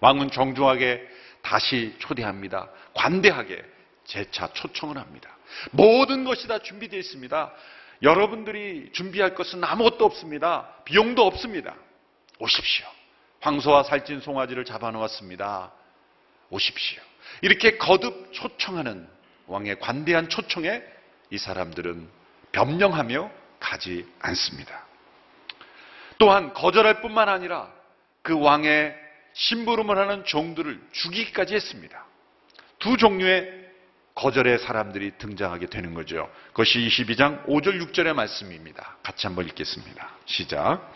왕은 0.00 0.30
정중하게 0.30 1.02
다시 1.42 1.96
초대합니다. 1.98 2.68
관대하게 2.94 3.64
재차 4.04 4.52
초청을 4.52 4.96
합니다. 4.96 5.36
모든 5.72 6.24
것이 6.24 6.46
다 6.46 6.58
준비되어 6.58 6.98
있습니다. 6.98 7.52
여러분들이 8.02 8.90
준비할 8.92 9.34
것은 9.34 9.62
아무것도 9.64 10.04
없습니다. 10.04 10.68
비용도 10.84 11.26
없습니다. 11.26 11.74
오십시오. 12.38 12.86
황소와 13.42 13.82
살찐 13.82 14.20
송아지를 14.20 14.64
잡아놓았습니다. 14.64 15.72
오십시오. 16.50 17.02
이렇게 17.42 17.76
거듭 17.76 18.32
초청하는 18.32 19.08
왕의 19.46 19.80
관대한 19.80 20.28
초청에 20.28 20.82
이 21.30 21.38
사람들은 21.38 22.08
변명하며 22.52 23.30
가지 23.58 24.06
않습니다. 24.20 24.86
또한 26.18 26.54
거절할 26.54 27.00
뿐만 27.00 27.28
아니라 27.28 27.72
그 28.22 28.38
왕의 28.38 28.94
심부름을 29.34 29.98
하는 29.98 30.24
종들을 30.24 30.80
죽이기까지 30.92 31.54
했습니다. 31.54 32.04
두 32.78 32.96
종류의 32.96 33.62
거절의 34.14 34.58
사람들이 34.58 35.12
등장하게 35.18 35.66
되는 35.66 35.94
거죠. 35.94 36.30
그것이 36.48 36.78
22장 36.80 37.46
5절 37.46 37.80
6절의 37.82 38.12
말씀입니다. 38.12 38.96
같이 39.02 39.26
한번 39.26 39.46
읽겠습니다. 39.46 40.10
시작. 40.26 40.92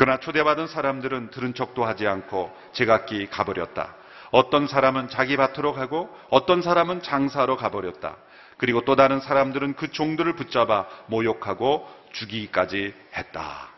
그러나 0.00 0.18
초대받은 0.18 0.66
사람들은 0.66 1.28
들은 1.28 1.52
척도 1.52 1.84
하지 1.84 2.06
않고 2.06 2.50
제각기 2.72 3.26
가버렸다. 3.26 3.96
어떤 4.30 4.66
사람은 4.66 5.10
자기 5.10 5.36
밭으로 5.36 5.74
가고 5.74 6.08
어떤 6.30 6.62
사람은 6.62 7.02
장사로 7.02 7.58
가버렸다. 7.58 8.16
그리고 8.56 8.80
또 8.86 8.96
다른 8.96 9.20
사람들은 9.20 9.74
그 9.74 9.90
종들을 9.90 10.36
붙잡아 10.36 10.86
모욕하고 11.08 11.86
죽이기까지 12.12 12.94
했다. 13.14 13.68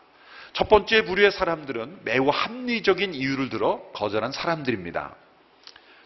첫 0.53 0.69
번째 0.69 1.03
부류의 1.03 1.31
사람들은 1.31 2.03
매우 2.05 2.29
합리적인 2.29 3.13
이유를 3.13 3.49
들어 3.49 3.81
거절한 3.91 4.31
사람들입니다. 4.31 5.13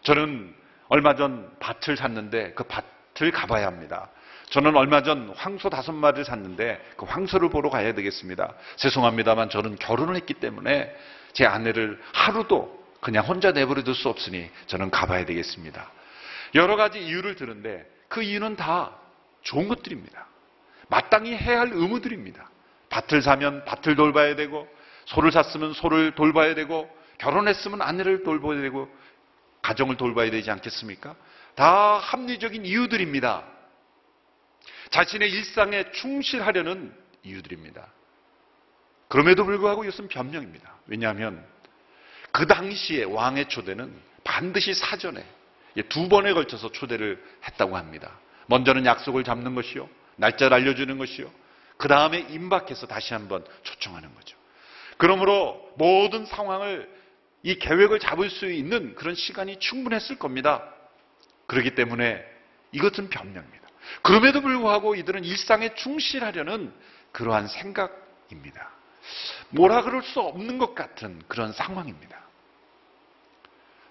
저는 0.02 0.52
얼마 0.88 1.16
전 1.16 1.48
밭을 1.60 1.96
샀는데 1.96 2.54
그 2.56 2.64
밭을 2.64 3.30
가봐야 3.30 3.68
합니다. 3.68 4.10
저는 4.50 4.76
얼마 4.78 5.04
전 5.04 5.34
황소 5.36 5.70
다섯 5.70 5.92
마리를 5.92 6.24
샀는데 6.24 6.82
그 6.96 7.06
황소를 7.06 7.50
보러 7.50 7.70
가야 7.70 7.94
되겠습니다. 7.94 8.54
죄송합니다만 8.78 9.50
저는 9.50 9.76
결혼을 9.76 10.16
했기 10.16 10.34
때문에 10.34 10.96
제 11.34 11.46
아내를 11.46 12.02
하루도 12.14 12.78
그냥 13.02 13.26
혼자 13.26 13.52
내버려둘 13.52 13.94
수 13.94 14.10
없으니 14.10 14.50
저는 14.68 14.90
가봐야 14.90 15.26
되겠습니다. 15.26 15.92
여러 16.56 16.78
가지 16.78 17.00
이유를 17.00 17.36
드는데 17.36 17.86
그 18.08 18.24
이유는 18.24 18.56
다 18.56 18.92
좋은 19.42 19.68
것들입니다. 19.68 20.26
마땅히 20.88 21.36
해야 21.36 21.60
할 21.60 21.72
의무들입니다. 21.74 22.50
밭을 22.90 23.22
사면 23.22 23.66
밭을 23.66 23.98
돌봐야 23.98 24.36
되고 24.36 24.68
소를 25.06 25.32
샀으면 25.32 25.74
소를 25.74 26.16
돌봐야 26.16 26.56
되고 26.56 26.90
결혼했으면 27.18 27.82
아내를 27.82 28.24
돌봐야 28.24 28.62
되고 28.62 28.90
가정을 29.62 29.98
돌봐야 29.98 30.32
되지 30.32 30.50
않겠습니까? 30.52 31.16
다 31.56 31.98
합리적인 31.98 32.66
이유들입니다. 32.66 33.57
자신의 34.90 35.32
일상에 35.32 35.92
충실하려는 35.92 36.94
이유들입니다. 37.24 37.88
그럼에도 39.08 39.46
불구하고 39.46 39.84
이것은 39.84 40.08
변명입니다. 40.08 40.76
왜냐하면 40.88 41.46
그 42.32 42.46
당시에 42.46 43.04
왕의 43.04 43.50
초대는 43.50 43.94
반드시 44.24 44.74
사전에 44.74 45.26
두 45.90 46.10
번에 46.10 46.34
걸쳐서 46.34 46.72
초대를 46.72 47.24
했다고 47.46 47.78
합니다. 47.78 48.20
먼저는 48.48 48.86
약속을 48.86 49.24
잡는 49.24 49.56
것이요. 49.56 49.90
날짜를 50.18 50.56
알려주는 50.56 50.98
것이요. 50.98 51.32
그 51.78 51.88
다음에 51.88 52.20
임박해서 52.20 52.88
다시 52.88 53.14
한번 53.14 53.46
초청하는 53.64 54.14
거죠. 54.16 54.36
그러므로 54.98 55.74
모든 55.78 56.26
상황을 56.26 56.90
이 57.44 57.56
계획을 57.60 58.00
잡을 58.00 58.30
수 58.30 58.52
있는 58.52 58.96
그런 58.96 59.14
시간이 59.16 59.60
충분했을 59.60 60.18
겁니다. 60.18 60.74
그렇기 61.46 61.76
때문에 61.76 62.26
이것은 62.72 63.10
변명입니다. 63.10 63.67
그럼에도 64.02 64.42
불구하고 64.42 64.96
이들은 64.96 65.24
일상에 65.24 65.74
충실하려는 65.76 66.74
그러한 67.12 67.48
생각입니다. 67.48 68.70
뭐라 69.50 69.84
그럴 69.84 70.04
수 70.04 70.20
없는 70.20 70.58
것 70.58 70.76
같은 70.76 71.22
그런 71.28 71.54
상황입니다. 71.54 72.18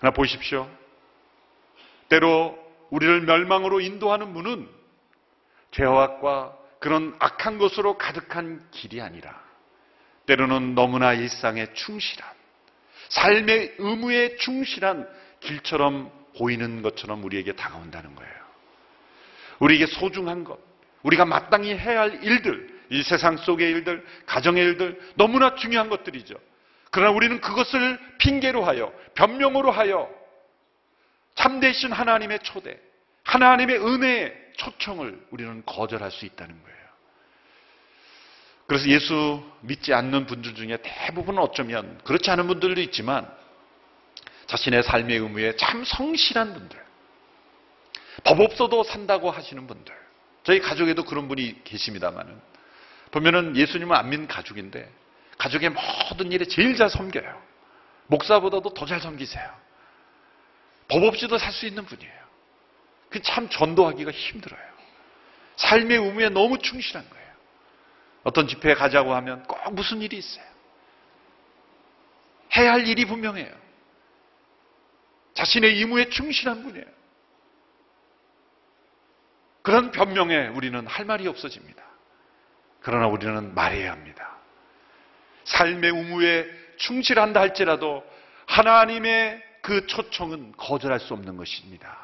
하나 0.00 0.12
보십시오. 0.12 0.68
때로 2.08 2.56
우리를 2.90 3.22
멸망으로 3.22 3.80
인도하는 3.80 4.32
문은 4.32 4.68
죄악과 5.72 6.56
그런 6.78 7.16
악한 7.18 7.58
것으로 7.58 7.98
가득한 7.98 8.64
길이 8.70 9.00
아니라 9.00 9.42
때로는 10.26 10.74
너무나 10.74 11.14
일상에 11.14 11.72
충실한 11.72 12.28
삶의 13.08 13.76
의무에 13.78 14.36
충실한 14.36 15.08
길처럼 15.40 16.12
보이는 16.36 16.82
것처럼 16.82 17.24
우리에게 17.24 17.52
다가온다는 17.52 18.14
거예요. 18.14 18.45
우리에게 19.58 19.86
소중한 19.86 20.44
것, 20.44 20.58
우리가 21.02 21.24
마땅히 21.24 21.74
해야 21.74 22.02
할 22.02 22.22
일들, 22.22 22.76
이 22.90 23.02
세상 23.02 23.36
속의 23.36 23.70
일들, 23.70 24.04
가정의 24.26 24.62
일들, 24.64 25.00
너무나 25.16 25.54
중요한 25.54 25.88
것들이죠. 25.88 26.34
그러나 26.90 27.10
우리는 27.12 27.40
그것을 27.40 27.98
핑계로 28.18 28.64
하여, 28.64 28.92
변명으로 29.14 29.70
하여, 29.70 30.10
참되신 31.34 31.92
하나님의 31.92 32.40
초대, 32.42 32.78
하나님의 33.24 33.78
은혜의 33.78 34.34
초청을 34.56 35.26
우리는 35.30 35.62
거절할 35.66 36.10
수 36.10 36.24
있다는 36.24 36.62
거예요. 36.62 36.76
그래서 38.66 38.88
예수 38.88 39.44
믿지 39.60 39.94
않는 39.94 40.26
분들 40.26 40.54
중에 40.54 40.78
대부분은 40.82 41.40
어쩌면 41.40 41.98
그렇지 42.04 42.30
않은 42.30 42.46
분들도 42.48 42.80
있지만 42.82 43.30
자신의 44.46 44.82
삶의 44.82 45.18
의무에 45.18 45.56
참 45.56 45.84
성실한 45.84 46.52
분들, 46.54 46.85
법 48.26 48.40
없어도 48.40 48.82
산다고 48.82 49.30
하시는 49.30 49.66
분들, 49.66 49.94
저희 50.42 50.60
가족에도 50.60 51.04
그런 51.04 51.28
분이 51.28 51.62
계십니다만은 51.64 52.40
보면은 53.12 53.56
예수님은 53.56 53.96
안 53.96 54.10
믿는 54.10 54.26
가족인데 54.26 54.90
가족의 55.38 55.70
모든 55.70 56.32
일에 56.32 56.44
제일 56.44 56.76
잘 56.76 56.90
섬겨요. 56.90 57.42
목사보다도 58.08 58.74
더 58.74 58.86
잘 58.86 59.00
섬기세요. 59.00 59.48
법 60.88 61.02
없이도 61.04 61.38
살 61.38 61.52
수 61.52 61.66
있는 61.66 61.84
분이에요. 61.84 62.26
그 63.10 63.20
참 63.22 63.48
전도하기가 63.48 64.10
힘들어요. 64.10 64.60
삶의 65.56 65.98
의무에 65.98 66.28
너무 66.28 66.58
충실한 66.58 67.08
거예요. 67.08 67.26
어떤 68.24 68.46
집회에 68.48 68.74
가자고 68.74 69.14
하면 69.14 69.44
꼭 69.44 69.72
무슨 69.74 70.02
일이 70.02 70.18
있어요. 70.18 70.44
해야 72.56 72.72
할 72.72 72.86
일이 72.86 73.04
분명해요. 73.04 73.52
자신의 75.34 75.74
의무에 75.76 76.08
충실한 76.08 76.62
분이에요. 76.62 76.96
그런 79.66 79.90
변명에 79.90 80.46
우리는 80.54 80.86
할 80.86 81.04
말이 81.06 81.26
없어집니다. 81.26 81.82
그러나 82.78 83.08
우리는 83.08 83.52
말해야 83.52 83.90
합니다. 83.90 84.36
삶의 85.42 85.90
의무에 85.90 86.46
충실한다 86.76 87.40
할지라도 87.40 88.04
하나님의 88.46 89.42
그 89.62 89.88
초청은 89.88 90.52
거절할 90.56 91.00
수 91.00 91.14
없는 91.14 91.36
것입니다. 91.36 91.98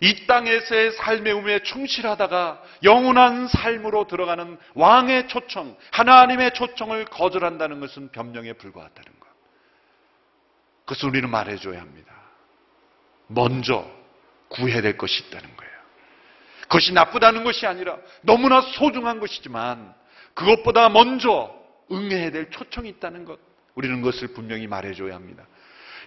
이 0.00 0.26
땅에서의 0.26 0.90
삶의 0.90 1.32
의무에 1.32 1.62
충실하다가 1.62 2.60
영원한 2.82 3.46
삶으로 3.46 4.08
들어가는 4.08 4.58
왕의 4.74 5.28
초청, 5.28 5.76
하나님의 5.92 6.54
초청을 6.54 7.04
거절한다는 7.04 7.78
것은 7.78 8.10
변명에 8.10 8.54
불과하다는 8.54 9.20
것. 9.20 9.28
그것을 10.86 11.10
우리는 11.10 11.30
말해줘야 11.30 11.80
합니다. 11.80 12.12
먼저 13.28 13.88
구해야 14.48 14.82
될 14.82 14.96
것이 14.96 15.22
있다는 15.22 15.56
거예요. 15.56 15.79
그것이 16.70 16.92
나쁘다는 16.92 17.42
것이 17.42 17.66
아니라 17.66 17.98
너무나 18.22 18.60
소중한 18.60 19.18
것이지만 19.18 19.92
그것보다 20.34 20.88
먼저 20.88 21.52
응해야 21.90 22.30
될 22.30 22.48
초청이 22.50 22.88
있다는 22.88 23.24
것. 23.24 23.40
우리는 23.74 24.00
그것을 24.00 24.28
분명히 24.28 24.68
말해줘야 24.68 25.16
합니다. 25.16 25.44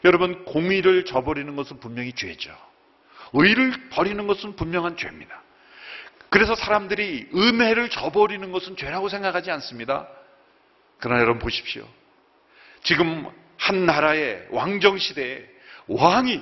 여러분, 0.05 0.45
공의를 0.45 1.03
저버리는 1.03 1.53
것은 1.57 1.81
분명히 1.81 2.13
죄죠. 2.13 2.55
의를 3.33 3.89
버리는 3.89 4.25
것은 4.25 4.55
분명한 4.55 4.95
죄입니다. 4.95 5.41
그래서 6.29 6.55
사람들이 6.55 7.29
은혜를 7.35 7.89
저버리는 7.89 8.49
것은 8.53 8.77
죄라고 8.77 9.09
생각하지 9.09 9.51
않습니다. 9.51 10.07
그러나 10.97 11.21
여러분 11.21 11.39
보십시오. 11.39 11.85
지금 12.83 13.29
한 13.57 13.85
나라의 13.85 14.47
왕정 14.51 14.97
시대에 14.97 15.43
왕이 15.87 16.41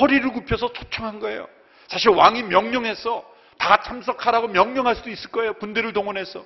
허리를 0.00 0.32
굽혀서 0.32 0.72
초청한 0.72 1.20
거예요. 1.20 1.46
사실 1.88 2.08
왕이 2.10 2.44
명령해서 2.44 3.31
다 3.62 3.76
참석하라고 3.76 4.48
명령할 4.48 4.96
수도 4.96 5.08
있을 5.08 5.30
거예요. 5.30 5.54
군대를 5.54 5.92
동원해서. 5.92 6.44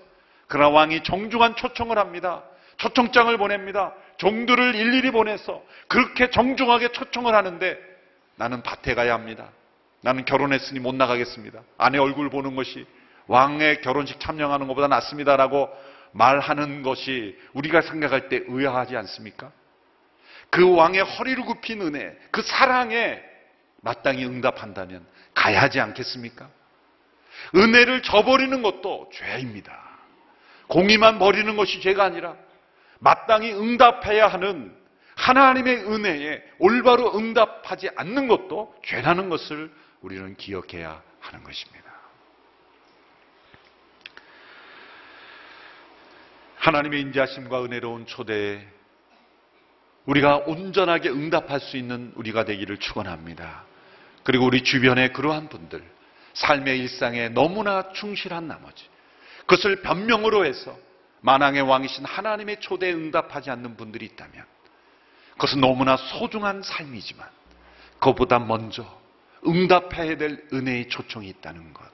그러나 0.49 0.69
왕이 0.69 1.03
정중한 1.03 1.57
초청을 1.57 1.99
합니다. 1.99 2.43
초청장을 2.77 3.35
보냅니다. 3.39 3.95
종들을 4.19 4.75
일일이 4.75 5.11
보내서 5.13 5.63
그렇게 5.89 6.29
정중하게 6.29 6.89
초청을 6.89 7.35
하는데 7.35 7.79
나는 8.37 8.63
밭에 8.63 8.95
가야 8.95 9.15
합니다. 9.15 9.49
나는 10.03 10.27
결혼했으니 10.27 10.79
못 10.79 10.95
나가겠습니다. 10.95 11.63
아내 11.79 11.97
얼굴 11.97 12.29
보는 12.29 12.55
것이 12.55 12.87
왕의 13.29 13.81
결혼식 13.81 14.21
참여하는 14.21 14.69
것보다 14.69 14.87
낫습니다라고 14.89 15.71
말하는 16.13 16.83
것이 16.83 17.35
우리가 17.55 17.81
생각할 17.81 18.29
때 18.29 18.43
의아하지 18.47 18.95
않습니까? 18.95 19.53
그 20.51 20.77
왕의 20.77 21.03
허리를 21.03 21.43
굽힌 21.45 21.81
은혜, 21.81 22.15
그 22.31 22.43
사랑에 22.43 23.23
마땅히 23.81 24.27
응답한다면 24.27 25.07
가야 25.35 25.63
하지 25.63 25.81
않겠습니까? 25.81 26.51
은혜를 27.55 28.03
저버리는 28.03 28.63
것도 28.63 29.11
죄입니다. 29.13 29.79
공의만 30.69 31.19
버리는 31.19 31.57
것이 31.57 31.81
죄가 31.81 32.05
아니라 32.05 32.37
마땅히 32.99 33.53
응답해야 33.53 34.27
하는 34.27 34.75
하나님의 35.17 35.85
은혜에 35.91 36.43
올바로 36.59 37.17
응답하지 37.17 37.91
않는 37.97 38.29
것도 38.29 38.75
죄라는 38.85 39.29
것을 39.29 39.73
우리는 40.01 40.37
기억해야 40.37 41.03
하는 41.21 41.45
것입니다. 41.45 41.87
하나님의 46.59 47.01
인자심과 47.01 47.65
은혜로운 47.65 48.07
초대에 48.07 48.67
우리가 50.05 50.39
온전하게 50.39 51.11
응답할 51.11 51.61
수 51.61 51.77
있는 51.77 52.13
우리가 52.17 52.45
되기를 52.45 52.79
축원합니다. 52.79 53.65
그리고 54.23 54.47
우리 54.47 54.63
주변의 54.63 55.13
그러한 55.13 55.49
분들, 55.49 55.83
삶의 56.37 56.79
일상에 56.79 57.31
너무나 57.31 57.93
충실한 57.93 58.47
나머지 58.47 58.85
그것을 59.41 59.83
변명으로 59.83 60.45
해서 60.45 60.77
만왕의 61.23 61.63
왕이신 61.63 62.05
하나님의 62.05 62.61
초대에 62.61 62.93
응답하지 62.93 63.51
않는 63.51 63.77
분들이 63.77 64.05
있다면 64.05 64.45
그것은 65.33 65.61
너무나 65.61 65.97
소중한 65.97 66.63
삶이지만 66.63 67.27
그것보다 67.95 68.39
먼저 68.39 68.85
응답해야 69.47 70.17
될 70.17 70.47
은혜의 70.53 70.89
초청이 70.89 71.29
있다는 71.29 71.73
것. 71.73 71.85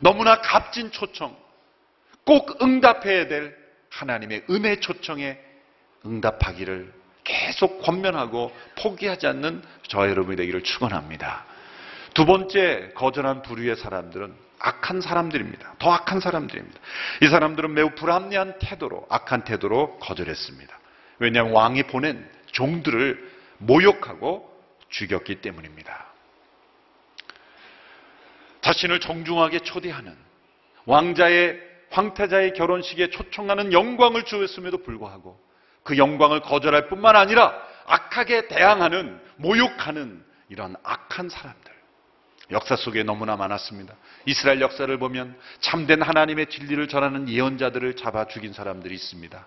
너무나 0.00 0.40
값진 0.40 0.90
초청, 0.90 1.36
꼭 2.24 2.60
응답해야 2.62 3.28
될 3.28 3.56
하나님의 3.90 4.44
은혜 4.50 4.80
초청에 4.80 5.38
응답하기를 6.04 6.92
계속 7.22 7.82
권면하고 7.82 8.54
포기하지 8.76 9.26
않는 9.28 9.62
저와 9.88 10.08
여러분이 10.08 10.36
되기를 10.36 10.64
축원합니다. 10.64 11.46
두 12.14 12.26
번째 12.26 12.92
거절한 12.94 13.42
부류의 13.42 13.76
사람들은 13.76 14.34
악한 14.60 15.00
사람들입니다. 15.00 15.74
더 15.78 15.92
악한 15.92 16.20
사람들입니다. 16.20 16.80
이 17.22 17.28
사람들은 17.28 17.74
매우 17.74 17.90
불합리한 17.90 18.58
태도로 18.60 19.06
악한 19.10 19.44
태도로 19.44 19.98
거절했습니다. 19.98 20.78
왜냐하면 21.18 21.52
왕이 21.52 21.82
보낸 21.84 22.26
종들을 22.46 23.30
모욕하고 23.58 24.50
죽였기 24.88 25.40
때문입니다. 25.42 26.06
자신을 28.62 29.00
정중하게 29.00 29.58
초대하는 29.58 30.16
왕자의 30.86 31.60
황태자의 31.90 32.54
결혼식에 32.54 33.10
초청하는 33.10 33.72
영광을 33.72 34.24
주었음에도 34.24 34.82
불구하고 34.82 35.38
그 35.82 35.98
영광을 35.98 36.40
거절할 36.40 36.88
뿐만 36.88 37.16
아니라 37.16 37.54
악하게 37.86 38.48
대항하는 38.48 39.20
모욕하는 39.36 40.24
이런 40.48 40.76
악한 40.82 41.28
사람들 41.28 41.73
역사 42.50 42.76
속에 42.76 43.02
너무나 43.02 43.36
많았습니다. 43.36 43.94
이스라엘 44.26 44.60
역사를 44.60 44.96
보면 44.98 45.36
참된 45.60 46.02
하나님의 46.02 46.46
진리를 46.46 46.86
전하는 46.88 47.28
예언자들을 47.28 47.96
잡아 47.96 48.26
죽인 48.26 48.52
사람들이 48.52 48.94
있습니다. 48.94 49.46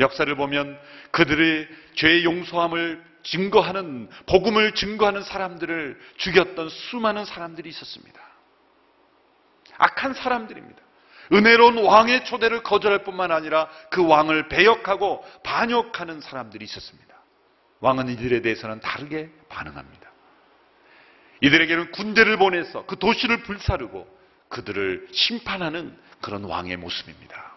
역사를 0.00 0.34
보면 0.34 0.78
그들의 1.12 1.68
죄의 1.94 2.24
용서함을 2.24 3.02
증거하는 3.22 4.08
복음을 4.26 4.74
증거하는 4.74 5.22
사람들을 5.22 5.98
죽였던 6.18 6.68
수많은 6.68 7.24
사람들이 7.24 7.68
있었습니다. 7.70 8.20
악한 9.78 10.14
사람들입니다. 10.14 10.82
은혜로운 11.32 11.78
왕의 11.78 12.24
초대를 12.26 12.62
거절할 12.62 13.02
뿐만 13.04 13.32
아니라 13.32 13.68
그 13.90 14.06
왕을 14.06 14.48
배역하고 14.48 15.24
반역하는 15.42 16.20
사람들이 16.20 16.64
있었습니다. 16.64 17.14
왕은 17.80 18.08
이들에 18.10 18.42
대해서는 18.42 18.80
다르게 18.80 19.30
반응합니다. 19.48 20.03
이들에게는 21.44 21.90
군대를 21.90 22.38
보내서 22.38 22.86
그 22.86 22.98
도시를 22.98 23.42
불사르고 23.42 24.08
그들을 24.48 25.08
심판하는 25.12 25.94
그런 26.22 26.44
왕의 26.44 26.78
모습입니다. 26.78 27.52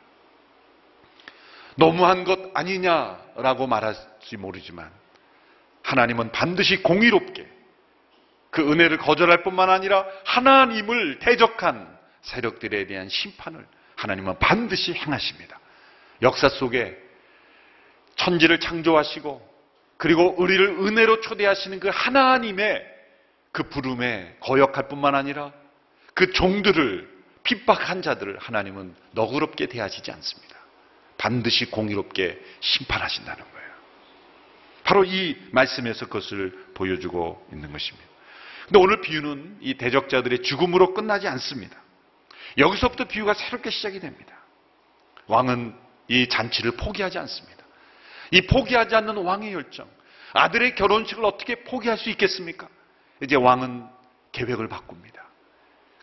너무한 1.76 2.26
것 2.26 2.52
아니냐라고 2.54 3.66
말할지 3.68 4.36
모르지만 4.36 4.92
하나님은 5.84 6.34
반드시 6.34 6.84
공의롭게 6.84 7.48
그 8.50 8.70
은혜를 8.70 8.98
거절할 8.98 9.44
뿐만 9.44 9.70
아니라 9.70 10.06
하나님을 10.26 11.20
대적한 11.20 11.98
세력들에 12.24 12.88
대한 12.88 13.08
심판을 13.08 13.66
하나님은 13.96 14.38
반드시 14.40 14.94
행하십니다. 14.94 15.60
역사 16.22 16.50
속에 16.50 16.98
천지를 18.18 18.60
창조하시고 18.60 19.48
그리고 19.96 20.36
우리를 20.42 20.68
은혜로 20.68 21.22
초대하시는 21.22 21.80
그 21.80 21.90
하나님의 21.94 22.97
그 23.58 23.64
부름에 23.64 24.38
거역할 24.42 24.88
뿐만 24.88 25.16
아니라 25.16 25.52
그 26.14 26.32
종들을 26.32 27.10
핍박한 27.42 28.04
자들을 28.04 28.38
하나님은 28.38 28.94
너그럽게 29.14 29.66
대하시지 29.66 30.12
않습니다. 30.12 30.56
반드시 31.18 31.66
공의롭게 31.66 32.40
심판하신다는 32.60 33.44
거예요. 33.44 33.70
바로 34.84 35.06
이 35.06 35.36
말씀에서 35.54 36.06
그것을 36.06 36.68
보여주고 36.76 37.48
있는 37.52 37.72
것입니다. 37.72 38.08
근데 38.66 38.78
오늘 38.78 39.02
비유는 39.02 39.58
이 39.62 39.74
대적자들의 39.74 40.44
죽음으로 40.44 40.94
끝나지 40.94 41.28
않습니다. 41.28 41.82
여기서부터 42.60 43.06
비유가 43.06 43.34
새롭게 43.34 43.72
시작이 43.72 44.00
됩니다. 44.00 44.38
왕은 45.26 45.74
이 46.10 46.30
잔치를 46.30 46.74
포기하지 46.74 47.18
않습니다. 47.18 47.66
이 48.30 48.42
포기하지 48.42 48.94
않는 48.94 49.18
왕의 49.18 49.52
열정. 49.52 49.90
아들의 50.34 50.76
결혼식을 50.76 51.26
어떻게 51.26 51.64
포기할 51.64 51.98
수 51.98 52.12
있겠습니까? 52.12 52.70
이제 53.22 53.36
왕은 53.36 53.88
계획을 54.32 54.68
바꿉니다. 54.68 55.24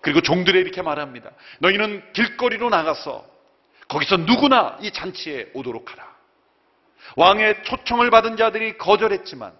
그리고 0.00 0.20
종들에 0.20 0.61
이렇게 0.61 0.83
말합니다. 0.83 1.31
너희는 1.61 2.12
길거리로 2.12 2.68
나가서 2.68 3.24
거기서 3.88 4.18
누구나 4.18 4.77
이 4.81 4.90
잔치에 4.90 5.50
오도록 5.55 5.92
하라. 5.92 6.14
왕의 7.16 7.64
초청을 7.64 8.11
받은 8.11 8.37
자들이 8.37 8.79
거절했지만 8.79 9.53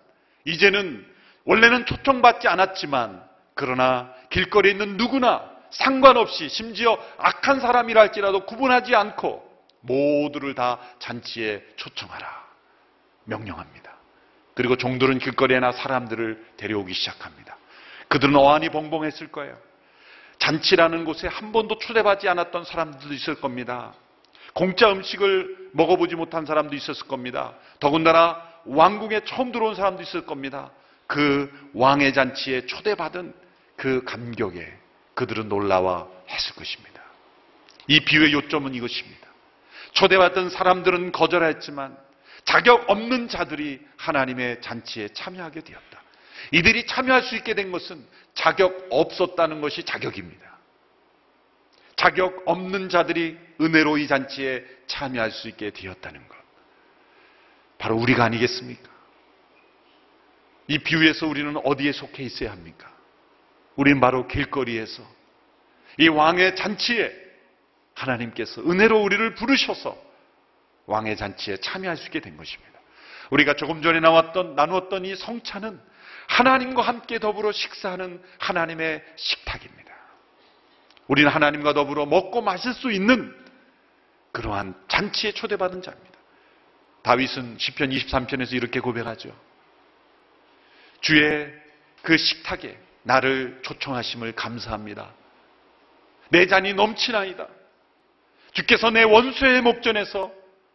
이제는 0.45 1.07
원래는 1.45 1.87
초청받지 1.87 2.49
않았지만 2.49 3.23
그러나 3.55 4.12
길거리에 4.31 4.73
있는 4.73 4.97
누구나 4.97 5.51
상관없이 5.71 6.49
심지어 6.49 6.99
악한 7.19 7.61
사람이라 7.61 8.01
할지라도 8.01 8.47
구분하지 8.47 8.95
않고 8.95 9.45
모두를 9.81 10.55
다 10.55 10.79
잔치에 10.99 11.62
초청하라. 11.77 12.45
명령합니다. 13.25 13.93
그리고 14.55 14.77
종들은 14.77 15.19
길거리에나 15.19 15.73
사람들을 15.73 16.45
데려오기 16.57 16.95
시작합니다. 16.95 17.57
그들은 18.09 18.37
어안이 18.37 18.69
벙벙했을 18.71 19.33
거예요. 19.33 19.57
잔치라는 20.38 21.05
곳에 21.05 21.27
한 21.27 21.53
번도 21.53 21.79
초대받지 21.79 22.29
않았던 22.29 22.64
사람들도 22.64 23.14
있을 23.14 23.37
겁니다. 23.37 23.95
공짜 24.53 24.90
음식을 24.93 25.71
먹어보지 25.73 26.14
못한 26.14 26.47
사람도 26.47 26.77
있었을 26.77 27.09
겁니다. 27.09 27.55
더군다나 27.81 28.40
왕궁에 28.67 29.23
처음 29.25 29.53
들어온 29.53 29.75
사람도 29.75 30.03
있을 30.03 30.27
겁니다. 30.27 30.71
그 31.07 31.51
왕의 31.75 32.14
잔치에 32.14 32.67
초대받은 32.67 33.35
그 33.77 34.05
감격에 34.05 34.73
그들은 35.14 35.49
놀라워 35.49 36.11
했을 36.29 36.55
것입니다. 36.55 37.03
이 37.88 38.01
비유의 38.01 38.33
요점은 38.33 38.75
이것입니다. 38.75 39.29
초대받던 39.93 40.51
사람들은 40.51 41.12
거절했지만 41.12 41.97
자격 42.44 42.88
없는 42.88 43.28
자들이 43.28 43.80
하나님의 43.96 44.61
잔치에 44.61 45.09
참여하게 45.09 45.61
되었다. 45.61 46.02
이들이 46.52 46.87
참여할 46.87 47.22
수 47.22 47.37
있게 47.37 47.54
된 47.54 47.72
것은 47.72 48.04
자격 48.35 48.87
없었다는 48.90 49.61
것이 49.61 49.85
자격입니다. 49.85 50.44
자격 51.96 52.42
없는 52.44 52.88
자들이 52.88 53.38
은혜로 53.61 53.98
이 53.98 54.09
잔치에 54.09 54.64
참여할 54.87 55.30
수 55.30 55.48
있게 55.48 55.70
되었다는 55.70 56.28
것. 56.28 56.37
바로 57.78 57.96
우리가 57.96 58.24
아니겠습니까? 58.24 58.90
이 60.66 60.78
비유에서 60.78 61.26
우리는 61.26 61.57
어디에 61.64 61.92
속해 61.92 62.22
있어야 62.22 62.50
합니까? 62.50 62.92
우리는 63.76 64.00
바로 64.00 64.26
길거리에서 64.26 65.02
이 65.98 66.09
왕의 66.09 66.57
잔치에 66.57 67.12
하나님께서 67.94 68.62
은혜로 68.62 69.02
우리를 69.02 69.35
부르셔서 69.35 69.96
왕의 70.87 71.16
잔치에 71.16 71.57
참여할 71.59 71.97
수 71.97 72.07
있게 72.07 72.20
된 72.20 72.37
것입니다. 72.37 72.73
우리가 73.31 73.55
조금 73.55 73.83
전에 73.83 74.01
나왔던 74.01 74.55
나누었던 74.55 75.05
이 75.05 75.16
성찬은 75.16 75.81
하나님과 76.29 76.83
함께 76.83 77.18
더불어 77.18 77.53
식사하는 77.53 78.23
하나님의 78.38 79.03
식탁입니다. 79.16 79.92
우리는 81.07 81.31
하나님과 81.31 81.75
더불어 81.75 82.07
먹고 82.07 82.42
마실 82.42 82.73
수 82.73 82.90
있는 82.90 83.35
그러한 84.33 84.75
잔치에 84.88 85.33
초대받은 85.33 85.83
자입니다. 85.83 86.18
다윗은 87.03 87.57
시편 87.59 87.90
23편에서 87.90 88.55
이렇게 88.55 88.81
고백하죠. 88.81 89.35
주의 91.01 91.53
그 92.03 92.16
식탁에 92.16 92.79
나를 93.03 93.61
초청하심을 93.62 94.33
감사합니다. 94.33 95.12
내 96.31 96.47
잔이 96.47 96.73
넘치나이다. 96.73 97.47
주께서 98.53 98.90
내 98.90 99.03
원수의 99.03 99.61
목전에서 99.61 100.33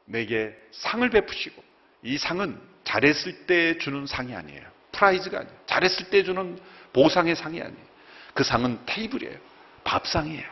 내게 0.10 0.56
상을 0.72 1.08
베푸시고 1.08 1.64
이 2.04 2.18
상은 2.18 2.60
잘했을 2.84 3.46
때 3.46 3.78
주는 3.78 4.06
상이 4.08 4.36
아니에요. 4.36 4.64
prize가 4.92 5.40
아니에요. 5.40 5.56
잘했을 5.68 6.10
때 6.10 6.24
주는 6.24 6.60
보상의 6.94 7.36
상이 7.36 7.62
아니에요. 7.62 7.86
그 8.34 8.44
상은 8.44 8.80
테이블이에요. 8.86 9.38
밥상이에요. 9.84 10.48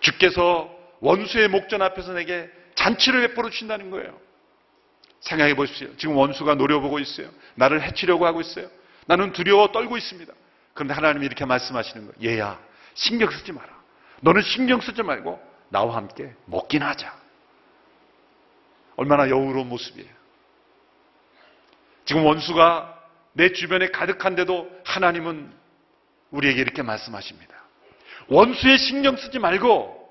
주께서 0.00 0.70
원수의 1.00 1.48
목전 1.48 1.82
앞에서 1.82 2.12
내게 2.12 2.48
잔치를 2.76 3.28
베풀어 3.28 3.50
주신다는 3.50 3.90
거예요. 3.90 4.18
생각해 5.20 5.54
보십시오. 5.54 5.96
지금 5.96 6.16
원수가 6.16 6.54
노려보고 6.54 6.98
있어요. 7.00 7.30
나를 7.56 7.82
해치려고 7.82 8.26
하고 8.26 8.40
있어요. 8.40 8.68
나는 9.06 9.32
두려워 9.32 9.72
떨고 9.72 9.96
있습니다. 9.96 10.32
그런데 10.74 10.94
하나님이 10.94 11.26
이렇게 11.26 11.44
말씀하시는 11.44 12.06
거예요. 12.06 12.36
얘야, 12.36 12.60
신경 12.94 13.30
쓰지 13.30 13.52
마라. 13.52 13.68
너는 14.20 14.42
신경 14.42 14.80
쓰지 14.80 15.02
말고 15.02 15.40
나와 15.70 15.96
함께 15.96 16.32
먹긴 16.46 16.82
하자. 16.82 17.23
얼마나 18.96 19.28
여우로운 19.28 19.68
모습이에요. 19.68 20.10
지금 22.04 22.24
원수가 22.24 23.02
내 23.32 23.52
주변에 23.52 23.88
가득한데도 23.88 24.70
하나님은 24.84 25.52
우리에게 26.30 26.60
이렇게 26.60 26.82
말씀하십니다. 26.82 27.54
원수의 28.28 28.78
신경 28.78 29.16
쓰지 29.16 29.38
말고 29.38 30.02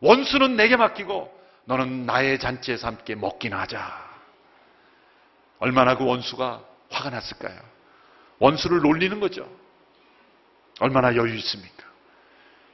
원수는 0.00 0.56
내게 0.56 0.76
맡기고 0.76 1.32
너는 1.64 2.06
나의 2.06 2.38
잔치에서 2.38 2.86
함께 2.86 3.14
먹긴 3.14 3.54
하자. 3.54 4.04
얼마나 5.58 5.96
그 5.96 6.04
원수가 6.04 6.62
화가 6.90 7.10
났을까요? 7.10 7.58
원수를 8.38 8.80
놀리는 8.80 9.18
거죠. 9.20 9.48
얼마나 10.80 11.14
여유 11.16 11.34
있습니까? 11.36 11.84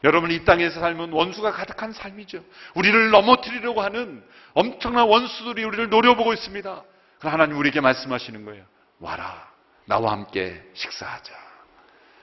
여러분 0.02 0.30
이 0.30 0.44
땅에서 0.44 0.80
살면 0.80 1.12
원수가 1.12 1.52
가득한 1.52 1.92
삶이죠. 1.92 2.42
우리를 2.74 3.10
넘어뜨리려고 3.10 3.82
하는 3.82 4.24
엄청난 4.54 5.06
원수들이 5.06 5.62
우리를 5.64 5.90
노려보고 5.90 6.32
있습니다. 6.32 6.82
그럼 7.18 7.32
하나님 7.32 7.56
우리에게 7.58 7.80
말씀하시는 7.80 8.44
거예요. 8.44 8.64
와라. 8.98 9.50
나와 9.84 10.12
함께 10.12 10.62
식사하자. 10.74 11.34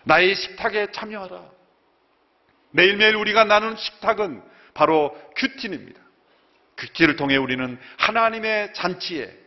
나의 0.03 0.35
식탁에 0.35 0.91
참여하라. 0.91 1.43
매일매일 2.71 3.15
우리가 3.15 3.43
나누는 3.43 3.75
식탁은 3.75 4.41
바로 4.73 5.15
큐틴입니다. 5.35 5.99
큐티를 6.77 7.15
통해 7.15 7.35
우리는 7.37 7.79
하나님의 7.97 8.73
잔치에 8.73 9.46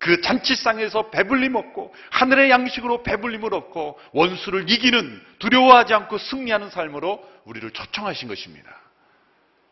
그 0.00 0.22
잔치상에서 0.22 1.10
배불리 1.10 1.50
먹고 1.50 1.94
하늘의 2.10 2.50
양식으로 2.50 3.02
배불림을 3.02 3.52
얻고 3.52 4.00
원수를 4.12 4.68
이기는 4.70 5.22
두려워하지 5.38 5.92
않고 5.92 6.16
승리하는 6.16 6.70
삶으로 6.70 7.22
우리를 7.44 7.70
초청하신 7.70 8.26
것입니다. 8.28 8.74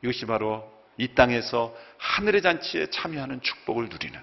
이것이 0.02 0.26
바로 0.26 0.70
이 0.98 1.08
땅에서 1.14 1.74
하늘의 1.96 2.42
잔치에 2.42 2.88
참여하는 2.90 3.40
축복을 3.40 3.88
누리는 3.88 4.20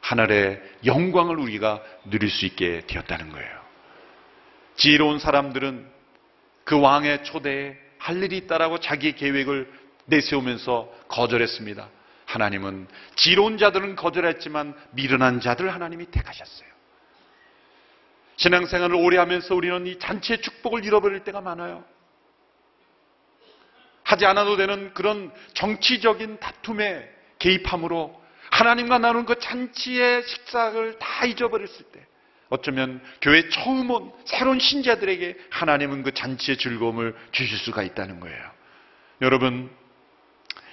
하늘의 0.00 0.62
영광을 0.84 1.40
우리가 1.40 1.82
누릴 2.04 2.30
수 2.30 2.46
있게 2.46 2.82
되었다는 2.86 3.30
거예요. 3.30 3.60
지혜로운 4.76 5.18
사람들은 5.18 5.90
그 6.62 6.78
왕의 6.80 7.24
초대에 7.24 7.76
할 7.98 8.22
일이 8.22 8.36
있다라고 8.36 8.78
자기 8.78 9.12
계획을 9.16 9.72
내세우면서 10.04 10.88
거절했습니다. 11.08 11.95
하나님은 12.26 12.88
지로운 13.14 13.56
자들은 13.56 13.96
거절했지만 13.96 14.74
미련한 14.90 15.40
자들 15.40 15.72
하나님이 15.72 16.06
택하셨어요. 16.06 16.68
신앙생활을 18.36 18.94
오래 18.96 19.16
하면서 19.16 19.54
우리는 19.54 19.86
이 19.86 19.98
잔치의 19.98 20.42
축복을 20.42 20.84
잃어버릴 20.84 21.24
때가 21.24 21.40
많아요. 21.40 21.84
하지 24.02 24.26
않아도 24.26 24.56
되는 24.56 24.92
그런 24.94 25.32
정치적인 25.54 26.38
다툼에 26.38 27.08
개입함으로 27.38 28.22
하나님과 28.50 28.98
나눈 28.98 29.24
그 29.24 29.38
잔치의 29.38 30.22
식사를 30.22 30.98
다 30.98 31.26
잊어버렸을 31.26 31.86
때 31.86 32.06
어쩌면 32.48 33.02
교회 33.20 33.48
처음 33.48 33.90
온 33.90 34.12
새로운 34.24 34.60
신자들에게 34.60 35.36
하나님은 35.50 36.04
그 36.04 36.14
잔치의 36.14 36.58
즐거움을 36.58 37.16
주실 37.32 37.58
수가 37.58 37.82
있다는 37.82 38.20
거예요. 38.20 38.50
여러분, 39.22 39.70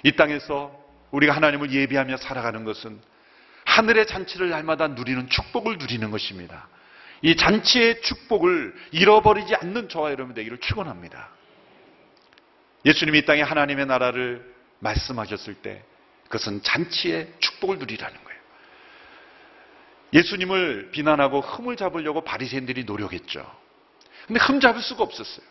이 0.04 0.12
땅에서 0.12 0.83
우리가 1.14 1.34
하나님을 1.34 1.70
예비하며 1.70 2.16
살아가는 2.16 2.64
것은 2.64 3.00
하늘의 3.64 4.06
잔치를 4.06 4.50
날마다 4.50 4.88
누리는 4.88 5.28
축복을 5.28 5.78
누리는 5.78 6.10
것입니다. 6.10 6.68
이 7.22 7.36
잔치의 7.36 8.02
축복을 8.02 8.74
잃어버리지 8.90 9.54
않는 9.54 9.88
저와 9.88 10.10
여러분 10.10 10.34
되기를 10.34 10.58
축원합니다. 10.58 11.30
예수님이 12.84 13.20
이 13.20 13.24
땅에 13.24 13.42
하나님의 13.42 13.86
나라를 13.86 14.44
말씀하셨을 14.80 15.54
때 15.54 15.84
그것은 16.24 16.62
잔치의 16.62 17.32
축복을 17.38 17.78
누리라는 17.78 18.24
거예요. 18.24 18.40
예수님을 20.12 20.90
비난하고 20.90 21.40
흠을 21.40 21.76
잡으려고 21.76 22.22
바리새인들이 22.22 22.84
노력했죠. 22.84 23.48
근데 24.26 24.40
흠 24.40 24.60
잡을 24.60 24.82
수가 24.82 25.04
없었어요. 25.04 25.46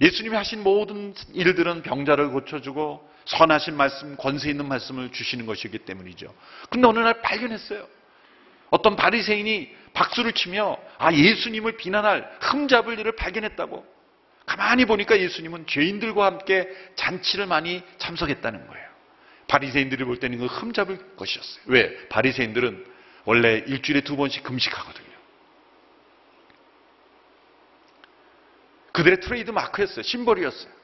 예수님이 0.00 0.36
하신 0.36 0.62
모든 0.62 1.14
일들은 1.34 1.82
병자를 1.82 2.30
고쳐주고 2.30 3.15
선하신 3.26 3.76
말씀, 3.76 4.16
권세 4.16 4.50
있는 4.50 4.66
말씀을 4.68 5.10
주시는 5.10 5.46
것이기 5.46 5.78
때문이죠. 5.78 6.34
근데 6.70 6.86
어느 6.86 7.00
날 7.00 7.20
발견했어요. 7.22 7.86
어떤 8.70 8.96
바리새인이 8.96 9.74
박수를 9.92 10.32
치며 10.32 10.78
아 10.98 11.12
예수님을 11.12 11.76
비난할 11.76 12.38
흠 12.40 12.68
잡을 12.68 12.98
일을 12.98 13.12
발견했다고. 13.12 13.96
가만히 14.46 14.84
보니까 14.84 15.18
예수님은 15.18 15.66
죄인들과 15.66 16.24
함께 16.24 16.68
잔치를 16.94 17.46
많이 17.46 17.82
참석했다는 17.98 18.66
거예요. 18.68 18.86
바리새인들이 19.48 20.04
볼 20.04 20.18
때는 20.18 20.38
그 20.38 20.46
흠 20.46 20.72
잡을 20.72 20.98
것이었어요. 21.16 21.64
왜? 21.66 22.08
바리새인들은 22.08 22.86
원래 23.24 23.64
일주일에 23.66 24.02
두 24.02 24.16
번씩 24.16 24.44
금식하거든요. 24.44 25.06
그들의 28.92 29.20
트레이드 29.20 29.50
마크였어요. 29.50 30.02
심벌이었어요. 30.02 30.75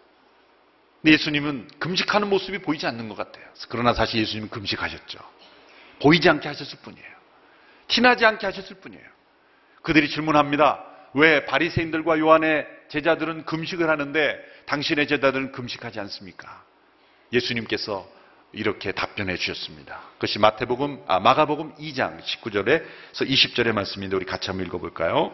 근데 1.03 1.15
예수님은 1.15 1.69
금식하는 1.81 2.31
모습이 2.31 2.59
보이지 2.59 2.87
않는 2.87 3.09
것 3.09 3.17
같아요. 3.17 3.45
그러나 3.69 3.93
사실 3.93 4.21
예수님은 4.21 4.51
금식하셨죠. 4.51 5.19
보이지 6.01 6.29
않게 6.29 6.47
하셨을 6.49 6.79
뿐이에요. 6.83 7.13
티나지 7.89 8.25
않게 8.25 8.47
하셨을 8.47 8.77
뿐이에요. 8.77 9.05
그들이 9.83 10.09
질문합니다. 10.09 10.85
왜 11.15 11.45
바리새인들과 11.45 12.19
요한의 12.21 12.67
제자들은 12.89 13.45
금식을 13.45 13.89
하는데 13.91 14.39
당신의 14.67 15.09
제자들은 15.09 15.53
금식하지 15.53 15.99
않습니까? 16.01 16.65
예수님께서 17.33 18.09
이렇게 18.53 18.93
답변해 18.93 19.37
주셨습니다. 19.37 20.01
그것이 20.15 20.39
마태복음, 20.39 21.05
아, 21.09 21.19
마가복음 21.19 21.75
2장 21.77 22.23
19절에서 22.23 23.27
20절의 23.27 23.73
말씀인데 23.73 24.15
우리 24.15 24.25
같이 24.25 24.51
한번 24.51 24.67
읽어 24.67 24.79
볼까요? 24.79 25.33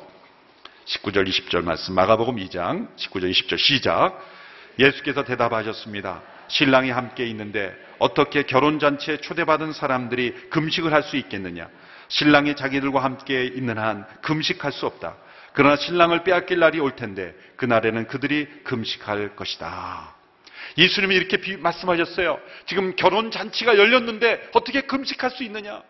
19절, 0.87 1.29
20절 1.29 1.63
말씀. 1.63 1.95
마가복음 1.95 2.37
2장 2.37 2.97
19절, 2.97 3.31
20절 3.31 3.59
시작. 3.59 4.19
예수께서 4.79 5.25
대답하셨습니다. 5.25 6.23
신랑이 6.49 6.91
함께 6.91 7.27
있는데 7.27 7.75
어떻게 7.99 8.43
결혼잔치에 8.45 9.19
초대받은 9.19 9.73
사람들이 9.73 10.33
금식을 10.51 10.93
할 10.93 11.03
수 11.03 11.17
있겠느냐? 11.17 11.69
신랑이 12.09 12.57
자기들과 12.57 13.03
함께 13.03 13.45
있는 13.45 13.77
한 13.79 14.07
금식할 14.23 14.73
수 14.73 14.87
없다. 14.87 15.17
그러나 15.53 15.77
신랑을 15.77 16.23
빼앗길 16.25 16.59
날이 16.59 16.79
올 16.81 16.95
텐데 16.97 17.35
그날에는 17.57 18.07
그들이 18.07 18.47
금식할 18.65 19.35
것이다. 19.37 20.15
예수님이 20.79 21.17
이렇게 21.17 21.39
비- 21.39 21.57
말씀하셨어요. 21.57 22.39
지금 22.67 22.95
결혼 22.97 23.31
잔치가 23.31 23.77
열렸는데 23.77 24.51
어떻게 24.53 24.83
금식할 24.83 25.31
수 25.33 25.43
있느냐? 25.45 25.83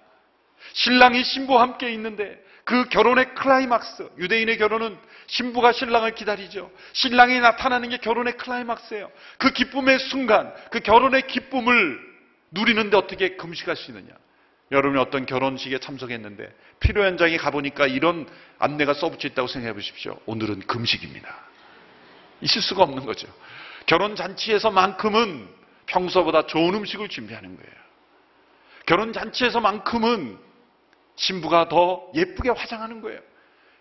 신랑이 0.72 1.24
신부와 1.24 1.62
함께 1.62 1.90
있는데 1.92 2.42
그 2.64 2.88
결혼의 2.90 3.34
클라이막스, 3.34 4.10
유대인의 4.18 4.58
결혼은 4.58 4.98
신부가 5.26 5.72
신랑을 5.72 6.14
기다리죠. 6.14 6.70
신랑이 6.92 7.40
나타나는 7.40 7.88
게 7.88 7.96
결혼의 7.96 8.36
클라이막스예요. 8.36 9.10
그 9.38 9.52
기쁨의 9.52 9.98
순간, 9.98 10.52
그 10.70 10.80
결혼의 10.80 11.26
기쁨을 11.26 11.98
누리는데 12.50 12.96
어떻게 12.96 13.36
금식할 13.36 13.76
수 13.76 13.90
있느냐? 13.90 14.08
여러분이 14.70 15.00
어떤 15.00 15.24
결혼식에 15.24 15.78
참석했는데 15.78 16.54
피로연장에 16.80 17.36
가보니까 17.38 17.86
이런 17.86 18.28
안내가 18.58 18.94
써붙여 18.94 19.28
있다고 19.28 19.48
생각해 19.48 19.72
보십시오. 19.72 20.18
오늘은 20.26 20.60
금식입니다. 20.60 21.34
있을 22.42 22.60
수가 22.60 22.82
없는 22.82 23.06
거죠. 23.06 23.28
결혼 23.86 24.14
잔치에서만큼은 24.14 25.48
평소보다 25.86 26.46
좋은 26.46 26.74
음식을 26.74 27.08
준비하는 27.08 27.56
거예요. 27.56 27.72
결혼 28.86 29.12
잔치에서만큼은 29.12 30.47
신부가 31.18 31.68
더 31.68 32.10
예쁘게 32.14 32.50
화장하는 32.50 33.00
거예요. 33.00 33.20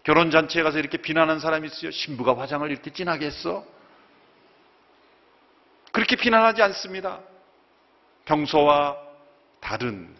결혼 0.04 0.32
잔치에 0.32 0.64
가서 0.64 0.80
이렇게 0.80 0.98
비난하는 0.98 1.40
사람이 1.40 1.68
있어요. 1.68 1.92
신부가 1.92 2.38
화장을 2.38 2.70
이렇게 2.70 2.92
진하게 2.92 3.28
했어? 3.28 3.66
그렇게 5.92 6.16
비난하지 6.16 6.62
않습니다. 6.62 7.20
평소와 8.26 8.98
다른 9.60 10.16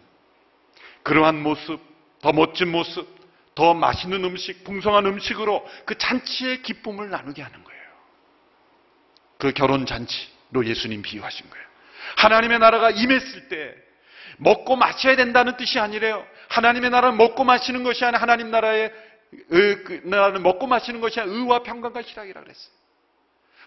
그러한 1.02 1.42
모습, 1.42 1.80
더 2.20 2.32
멋진 2.32 2.68
모습, 2.68 3.06
더 3.54 3.74
맛있는 3.74 4.24
음식, 4.24 4.64
풍성한 4.64 5.06
음식으로 5.06 5.66
그 5.84 5.96
잔치의 5.96 6.62
기쁨을 6.62 7.10
나누게 7.10 7.42
하는 7.42 7.64
거예요. 7.64 7.82
그 9.38 9.52
결혼 9.52 9.86
잔치로 9.86 10.64
예수님 10.64 11.02
비유하신 11.02 11.48
거예요. 11.50 11.66
하나님의 12.16 12.58
나라가 12.58 12.90
임했을 12.90 13.48
때 13.48 13.74
먹고 14.38 14.76
마셔야 14.76 15.16
된다는 15.16 15.56
뜻이 15.56 15.78
아니래요. 15.78 16.24
하나님의 16.48 16.90
나라는 16.90 17.16
먹고 17.16 17.44
마시는 17.44 17.82
것이 17.82 18.04
아니라 18.04 18.20
하나님 18.20 18.50
나라의 18.50 18.92
의, 19.50 19.84
그 19.84 20.00
나라는 20.04 20.42
먹고 20.42 20.66
마시는 20.66 21.00
것이 21.00 21.20
아니라 21.20 21.36
의와 21.36 21.62
평강과 21.62 22.02
희락이라 22.02 22.40
그랬어요. 22.42 22.72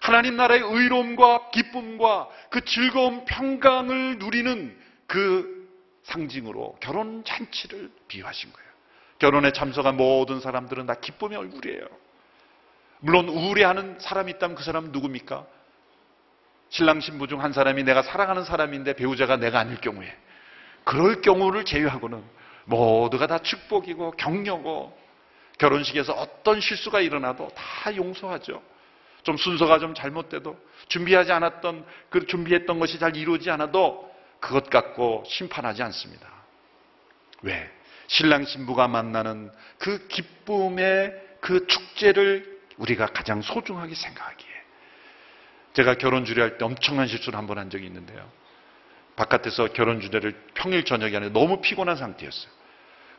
하나님 0.00 0.36
나라의 0.36 0.62
의로움과 0.62 1.50
기쁨과 1.50 2.28
그 2.50 2.64
즐거움, 2.64 3.24
평강을 3.24 4.18
누리는 4.18 4.76
그 5.06 5.68
상징으로 6.02 6.76
결혼 6.80 7.22
잔치를 7.24 7.90
비유하신 8.08 8.52
거예요. 8.52 8.68
결혼에 9.20 9.52
참석한 9.52 9.96
모든 9.96 10.40
사람들은 10.40 10.86
다 10.86 10.94
기쁨의 10.94 11.38
얼굴이에요. 11.38 11.86
물론 12.98 13.28
우울해하는 13.28 14.00
사람이 14.00 14.32
있다면 14.32 14.56
그 14.56 14.64
사람은 14.64 14.90
누굽니까? 14.90 15.46
신랑 16.70 17.00
신부 17.00 17.28
중 17.28 17.40
한 17.40 17.52
사람이 17.52 17.84
내가 17.84 18.02
사랑하는 18.02 18.44
사람인데 18.44 18.94
배우자가 18.94 19.36
내가 19.36 19.60
아닐 19.60 19.80
경우에 19.80 20.12
그럴 20.84 21.20
경우를 21.20 21.64
제외하고는 21.64 22.24
모두가 22.64 23.26
다 23.26 23.38
축복이고 23.38 24.12
격려고 24.12 24.96
결혼식에서 25.58 26.12
어떤 26.14 26.60
실수가 26.60 27.00
일어나도 27.00 27.48
다 27.54 27.94
용서하죠. 27.94 28.62
좀 29.22 29.36
순서가 29.36 29.78
좀 29.78 29.94
잘못돼도 29.94 30.58
준비하지 30.88 31.30
않았던 31.32 31.86
그 32.10 32.26
준비했던 32.26 32.80
것이 32.80 32.98
잘 32.98 33.16
이루어지지 33.16 33.50
않아도 33.50 34.10
그것 34.40 34.68
갖고 34.68 35.22
심판하지 35.28 35.82
않습니다. 35.84 36.28
왜? 37.42 37.70
신랑 38.08 38.44
신부가 38.44 38.88
만나는 38.88 39.50
그 39.78 40.06
기쁨의 40.08 41.12
그 41.40 41.66
축제를 41.66 42.60
우리가 42.78 43.06
가장 43.06 43.42
소중하게 43.42 43.94
생각하기에 43.94 44.48
제가 45.74 45.94
결혼 45.94 46.24
주례할 46.24 46.58
때 46.58 46.64
엄청난 46.64 47.06
실수를 47.06 47.38
한 47.38 47.46
번 47.46 47.58
한 47.58 47.70
적이 47.70 47.86
있는데요. 47.86 48.28
바깥에서 49.16 49.68
결혼 49.68 50.00
주례를 50.00 50.34
평일 50.54 50.84
저녁에 50.84 51.14
하는데 51.14 51.32
너무 51.38 51.60
피곤한 51.60 51.96
상태였어요. 51.96 52.50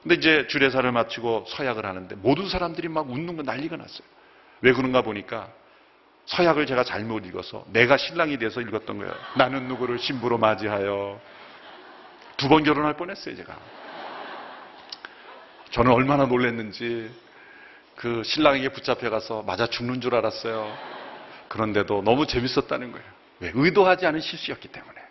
근데 0.02 0.16
이제 0.16 0.48
주례사를 0.48 0.92
마치고 0.92 1.46
서약을 1.48 1.86
하는데 1.86 2.16
모든 2.16 2.50
사람들이 2.50 2.88
막 2.90 3.10
웃는 3.10 3.38
거 3.38 3.44
난리가 3.44 3.78
났어요. 3.78 4.08
왜 4.62 4.74
그런가 4.74 5.02
보니까 5.02 5.50
서약을 6.26 6.66
제가 6.66 6.84
잘못 6.84 7.26
읽어서 7.26 7.66
내가 7.68 7.98
신랑이 7.98 8.38
돼서 8.38 8.62
읽었던 8.62 8.98
거예요. 8.98 9.14
나는 9.38 9.68
누구를 9.68 10.00
신부로 10.00 10.38
맞이하여 10.38 11.20
두 12.38 12.48
번 12.50 12.64
결혼할 12.64 12.96
뻔했어요, 12.96 13.36
제가. 13.38 13.58
저는 15.72 15.92
얼마나 15.92 16.26
놀랐는지 16.26 17.10
그 17.96 18.24
신랑에게 18.26 18.70
붙잡혀 18.70 19.10
가서 19.10 19.44
맞아 19.44 19.68
죽는 19.68 20.02
줄 20.02 20.16
알았어요. 20.16 20.76
그런데도 21.48 22.02
너무 22.04 22.26
재밌었다는 22.28 22.92
거예요. 22.92 23.06
왜? 23.40 23.52
의도하지 23.54 24.06
않은 24.06 24.20
실수였기 24.20 24.68
때문에. 24.70 25.03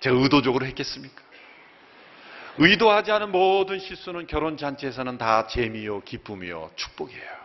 제가 0.00 0.16
의도적으로 0.16 0.66
했겠습니까? 0.66 1.22
의도하지 2.58 3.10
않은 3.10 3.32
모든 3.32 3.78
실수는 3.78 4.26
결혼 4.26 4.56
잔치에서는 4.56 5.18
다 5.18 5.46
재미요, 5.46 6.02
기쁨이요, 6.02 6.70
축복이에요. 6.76 7.44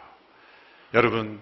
여러분, 0.93 1.39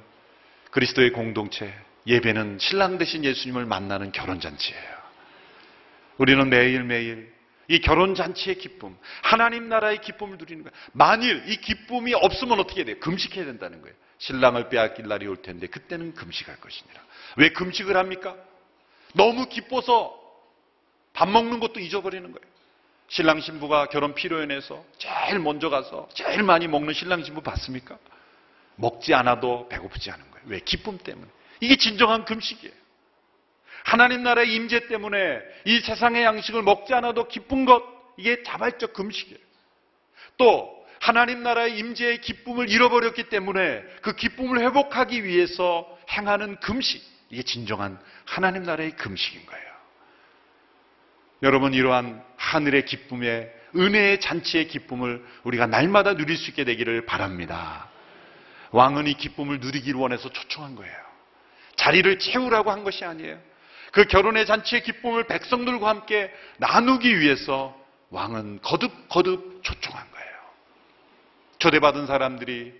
그리스도의 0.72 1.12
공동체, 1.12 1.74
예배는 2.06 2.60
신랑 2.60 2.98
대신 2.98 3.26
예수님을 3.26 3.66
만나는 3.66 4.12
결혼 4.12 4.40
잔치예요. 4.40 4.98
우리는 6.18 6.50
매일매일 6.50 7.34
이 7.68 7.82
결혼 7.82 8.16
잔치의 8.16 8.58
기쁨, 8.58 8.98
하나님 9.22 9.68
나라의 9.68 10.00
기쁨을 10.00 10.38
누리는 10.38 10.64
거예요. 10.64 10.74
만일 10.94 11.44
이 11.48 11.58
기쁨이 11.58 12.14
없으면 12.14 12.60
어떻게 12.60 12.86
돼요? 12.86 12.98
금식해야 13.00 13.46
된다는 13.46 13.82
거예요. 13.82 13.96
신랑을 14.20 14.70
빼앗길 14.70 15.08
날이 15.08 15.28
올 15.28 15.42
텐데 15.42 15.68
그때는 15.68 16.14
금식할 16.14 16.60
것이니라. 16.62 17.02
왜 17.36 17.50
금식을 17.50 17.98
합니까? 17.98 18.36
너무 19.14 19.48
기뻐서 19.48 20.18
밥 21.18 21.28
먹는 21.30 21.60
것도 21.60 21.80
잊어버리는 21.80 22.32
거예요. 22.32 22.48
신랑 23.08 23.42
신부가 23.42 23.88
결혼 23.88 24.14
피로연에서 24.14 24.86
제일 25.00 25.40
먼저 25.40 25.72
가서 25.72 26.08
제일 26.14 26.44
많이 26.44 26.68
먹는 26.68 26.94
신랑 26.94 27.24
신부 27.24 27.42
봤습니까? 27.42 27.98
먹지 28.76 29.16
않아도 29.16 29.68
배고프지 29.68 30.12
않은 30.12 30.30
거예요. 30.30 30.46
왜? 30.48 30.60
기쁨 30.60 31.00
때문에. 31.00 31.28
이게 31.60 31.76
진정한 31.76 32.24
금식이에요. 32.24 32.72
하나님 33.84 34.22
나라의 34.22 34.54
임재 34.54 34.90
때문에 34.90 35.40
이 35.66 35.80
세상의 35.80 36.24
양식을 36.24 36.62
먹지 36.62 36.94
않아도 36.94 37.28
기쁜 37.28 37.66
것, 37.66 37.82
이게 38.18 38.44
자발적 38.44 38.94
금식이에요. 38.94 39.40
또 40.38 40.86
하나님 41.00 41.42
나라의 41.42 41.80
임재의 41.80 42.22
기쁨을 42.22 42.70
잃어버렸기 42.70 43.30
때문에 43.30 43.82
그 44.04 44.16
기쁨을 44.16 44.60
회복하기 44.60 45.24
위해서 45.24 45.88
행하는 46.12 46.60
금식, 46.60 47.02
이게 47.32 47.42
진정한 47.42 48.00
하나님 48.26 48.62
나라의 48.62 48.92
금식인 48.92 49.48
거예요. 49.48 49.67
여러분 51.44 51.74
이러한 51.74 52.24
하늘의 52.38 52.86
기쁨의 52.86 53.54
은혜의 53.76 54.20
잔치의 54.20 54.68
기쁨을 54.68 55.24
우리가 55.44 55.68
날마다 55.68 56.16
누릴 56.16 56.38
수 56.38 56.50
있게 56.50 56.64
되기를 56.64 57.06
바랍니다. 57.06 57.90
왕은 58.72 59.08
이 59.08 59.14
기쁨을 59.14 59.60
누리기를 59.60 60.00
원해서 60.00 60.30
초청한 60.30 60.76
거예요. 60.76 60.96
자리를 61.76 62.20
채우라고 62.20 62.72
한 62.72 62.84
것이 62.84 63.06
아니에요. 63.06 63.40
그 63.92 64.06
결혼의 64.06 64.46
잔치의 64.46 64.84
기쁨을 64.84 65.26
백성들과 65.28 65.88
함께 65.88 66.32
나누기 66.58 67.20
위해서 67.20 67.78
왕은 68.10 68.62
거듭 68.62 69.10
거듭 69.10 69.64
초청한 69.64 70.12
거예요. 70.12 70.28
초대받은 71.60 72.08
사람들이 72.08 72.74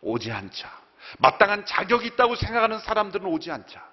오지 0.00 0.30
않자. 0.30 0.70
마땅한 1.18 1.66
자격이 1.66 2.06
있다고 2.08 2.36
생각하는 2.36 2.78
사람들은 2.78 3.26
오지 3.26 3.50
않자. 3.50 3.84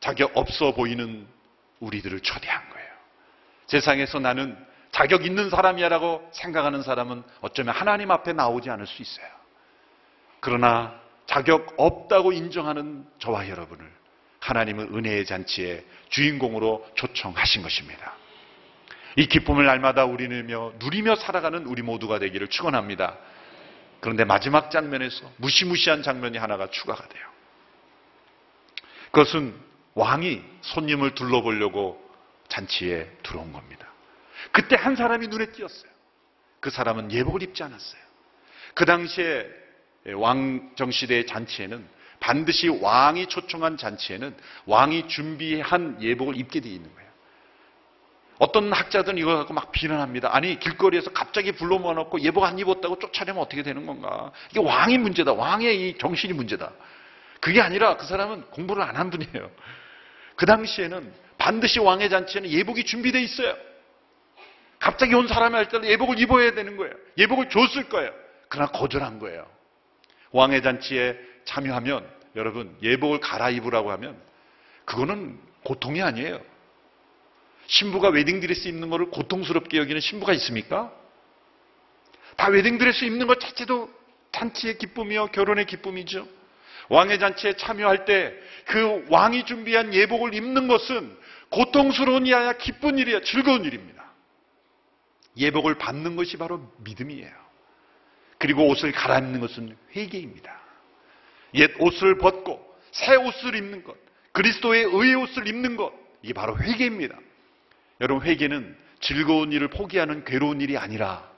자격 0.00 0.36
없어 0.36 0.72
보이는 0.72 1.26
우리들을 1.80 2.20
초대한 2.20 2.68
거예요. 2.70 2.75
세상에서 3.66 4.18
나는 4.20 4.56
자격 4.92 5.26
있는 5.26 5.50
사람이야라고 5.50 6.30
생각하는 6.32 6.82
사람은 6.82 7.22
어쩌면 7.40 7.74
하나님 7.74 8.10
앞에 8.10 8.32
나오지 8.32 8.70
않을 8.70 8.86
수 8.86 9.02
있어요. 9.02 9.26
그러나 10.40 10.94
자격 11.26 11.74
없다고 11.76 12.32
인정하는 12.32 13.04
저와 13.18 13.48
여러분을 13.48 13.90
하나님은 14.40 14.94
은혜의 14.94 15.26
잔치의 15.26 15.84
주인공으로 16.08 16.86
초청하신 16.94 17.62
것입니다. 17.62 18.14
이 19.16 19.26
기쁨을 19.26 19.66
날마다 19.66 20.04
우리며 20.04 20.74
누리며 20.78 21.16
살아가는 21.16 21.66
우리 21.66 21.82
모두가 21.82 22.18
되기를 22.18 22.48
축원합니다. 22.48 23.16
그런데 24.00 24.24
마지막 24.24 24.70
장면에서 24.70 25.30
무시무시한 25.38 26.02
장면이 26.02 26.38
하나가 26.38 26.70
추가가 26.70 27.06
돼요. 27.08 27.26
그것은 29.10 29.54
왕이 29.94 30.42
손님을 30.60 31.14
둘러보려고 31.14 32.05
잔치에 32.48 33.10
들어온 33.22 33.52
겁니다. 33.52 33.86
그때 34.52 34.76
한 34.76 34.96
사람이 34.96 35.28
눈에 35.28 35.46
띄었어요. 35.52 35.90
그 36.60 36.70
사람은 36.70 37.12
예복을 37.12 37.42
입지 37.42 37.62
않았어요. 37.62 38.00
그 38.74 38.84
당시에 38.84 39.46
왕정시대의 40.14 41.26
잔치에는 41.26 41.86
반드시 42.20 42.68
왕이 42.68 43.26
초청한 43.26 43.76
잔치에는 43.76 44.36
왕이 44.66 45.08
준비한 45.08 46.00
예복을 46.02 46.36
입게 46.36 46.60
되어 46.60 46.72
있는 46.72 46.92
거예요. 46.94 47.06
어떤 48.38 48.70
학자들은 48.72 49.16
이거 49.18 49.36
갖고 49.36 49.54
막 49.54 49.72
비난합니다. 49.72 50.34
아니 50.34 50.58
길거리에서 50.58 51.10
갑자기 51.12 51.52
불러 51.52 51.78
모아놓고 51.78 52.20
예복 52.20 52.44
안 52.44 52.58
입었다고 52.58 52.98
쫓아내면 52.98 53.42
어떻게 53.42 53.62
되는 53.62 53.86
건가? 53.86 54.30
이게 54.50 54.60
왕이 54.60 54.98
문제다. 54.98 55.32
왕의 55.32 55.88
이 55.88 55.98
정신이 55.98 56.34
문제다. 56.34 56.72
그게 57.40 57.60
아니라 57.60 57.96
그 57.96 58.06
사람은 58.06 58.42
공부를 58.50 58.82
안 58.82 58.96
한 58.96 59.10
분이에요. 59.10 59.50
그 60.36 60.44
당시에는 60.46 61.12
반드시 61.38 61.78
왕의 61.80 62.10
잔치에는 62.10 62.50
예복이 62.50 62.84
준비되어 62.84 63.20
있어요. 63.20 63.56
갑자기 64.78 65.14
온 65.14 65.26
사람이 65.26 65.54
할 65.54 65.68
때는 65.68 65.88
예복을 65.88 66.18
입어야 66.20 66.54
되는 66.54 66.76
거예요. 66.76 66.94
예복을 67.18 67.48
줬을 67.48 67.88
거예요. 67.88 68.12
그러나 68.48 68.70
거절한 68.70 69.18
거예요. 69.18 69.46
왕의 70.32 70.62
잔치에 70.62 71.18
참여하면 71.44 72.08
여러분 72.36 72.76
예복을 72.82 73.20
갈아입으라고 73.20 73.90
하면 73.92 74.20
그거는 74.84 75.38
고통이 75.64 76.02
아니에요. 76.02 76.40
신부가 77.66 78.10
웨딩드레스 78.10 78.68
입는 78.68 78.90
것을 78.90 79.10
고통스럽게 79.10 79.78
여기는 79.78 80.00
신부가 80.00 80.32
있습니까? 80.34 80.92
다 82.36 82.48
웨딩드레스 82.48 83.04
입는 83.06 83.26
것 83.26 83.40
자체도 83.40 83.90
잔치의 84.32 84.78
기쁨이요 84.78 85.28
결혼의 85.28 85.64
기쁨이죠. 85.64 86.28
왕의 86.88 87.18
잔치에 87.18 87.54
참여할 87.54 88.04
때 88.04 88.46
그 88.66 89.04
왕이 89.08 89.44
준비한 89.44 89.94
예복을 89.94 90.34
입는 90.34 90.66
것은 90.68 91.16
고통스러운 91.50 92.26
일이 92.26 92.34
아니라 92.34 92.54
기쁜 92.54 92.98
일이야 92.98 93.20
즐거운 93.20 93.64
일입니다. 93.64 94.04
예복을 95.36 95.76
받는 95.76 96.16
것이 96.16 96.36
바로 96.36 96.72
믿음이에요. 96.78 97.30
그리고 98.38 98.68
옷을 98.68 98.92
갈아입는 98.92 99.40
것은 99.40 99.76
회개입니다. 99.94 100.60
옛 101.54 101.70
옷을 101.78 102.18
벗고 102.18 102.64
새 102.90 103.16
옷을 103.16 103.54
입는 103.54 103.84
것, 103.84 103.96
그리스도의 104.32 104.84
의의 104.84 105.14
옷을 105.14 105.46
입는 105.48 105.76
것, 105.76 105.92
이게 106.22 106.32
바로 106.32 106.58
회개입니다. 106.58 107.16
여러분, 108.00 108.26
회개는 108.26 108.76
즐거운 109.00 109.52
일을 109.52 109.68
포기하는 109.68 110.24
괴로운 110.24 110.60
일이 110.60 110.76
아니라 110.76 111.30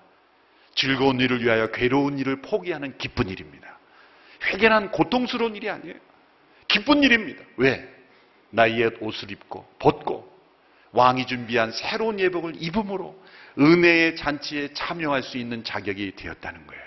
즐거운 0.74 1.20
일을 1.20 1.42
위하여 1.42 1.70
괴로운 1.70 2.18
일을 2.18 2.42
포기하는 2.42 2.96
기쁜 2.98 3.28
일입니다. 3.28 3.78
회개는 4.44 4.90
고통스러운 4.92 5.56
일이 5.56 5.68
아니에요. 5.68 5.96
기쁜 6.68 7.02
일입니다. 7.02 7.42
왜? 7.56 7.97
나의 8.50 8.80
옛 8.80 8.94
옷을 9.00 9.30
입고 9.30 9.68
벗고 9.78 10.28
왕이 10.92 11.26
준비한 11.26 11.70
새로운 11.72 12.18
예복을 12.18 12.54
입음으로 12.56 13.20
은혜의 13.58 14.16
잔치에 14.16 14.72
참여할 14.72 15.22
수 15.22 15.36
있는 15.36 15.64
자격이 15.64 16.16
되었다는 16.16 16.66
거예요. 16.66 16.82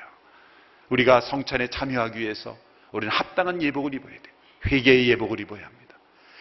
우리가 0.90 1.22
성찬에 1.22 1.68
참여하기 1.68 2.20
위해서 2.20 2.58
우리는 2.92 3.14
합당한 3.14 3.62
예복을 3.62 3.94
입어야 3.94 4.14
돼. 4.14 4.32
회개의 4.68 5.10
예복을 5.10 5.40
입어야 5.40 5.66
합니다. 5.66 5.96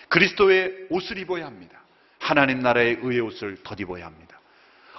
그리스도의 0.08 0.86
옷을 0.90 1.18
입어야 1.18 1.46
합니다. 1.46 1.80
하나님 2.18 2.60
나라의 2.60 2.98
의의 3.00 3.20
옷을 3.20 3.62
덧입어야 3.62 4.06
합니다. 4.06 4.40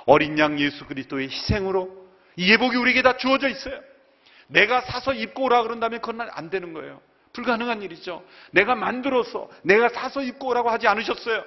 어린 0.06 0.38
양 0.40 0.60
예수 0.60 0.86
그리스도의 0.86 1.30
희생으로 1.30 2.10
이 2.36 2.52
예복이 2.52 2.76
우리에게 2.78 3.02
다 3.02 3.18
주어져 3.18 3.50
있어요. 3.50 3.80
내가 4.48 4.82
사서 4.82 5.14
입고 5.14 5.44
오라 5.44 5.64
그런다면 5.64 6.02
그건 6.02 6.28
안 6.32 6.50
되는 6.50 6.74
거예요. 6.74 7.02
불가능한 7.34 7.82
일이죠. 7.82 8.26
내가 8.52 8.76
만들어서 8.76 9.50
내가 9.64 9.90
사서 9.90 10.22
입고 10.24 10.48
오라고 10.48 10.70
하지 10.70 10.88
않으셨어요. 10.88 11.44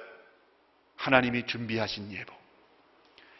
하나님이 0.97 1.45
준비하신 1.45 2.11
예복. 2.11 2.35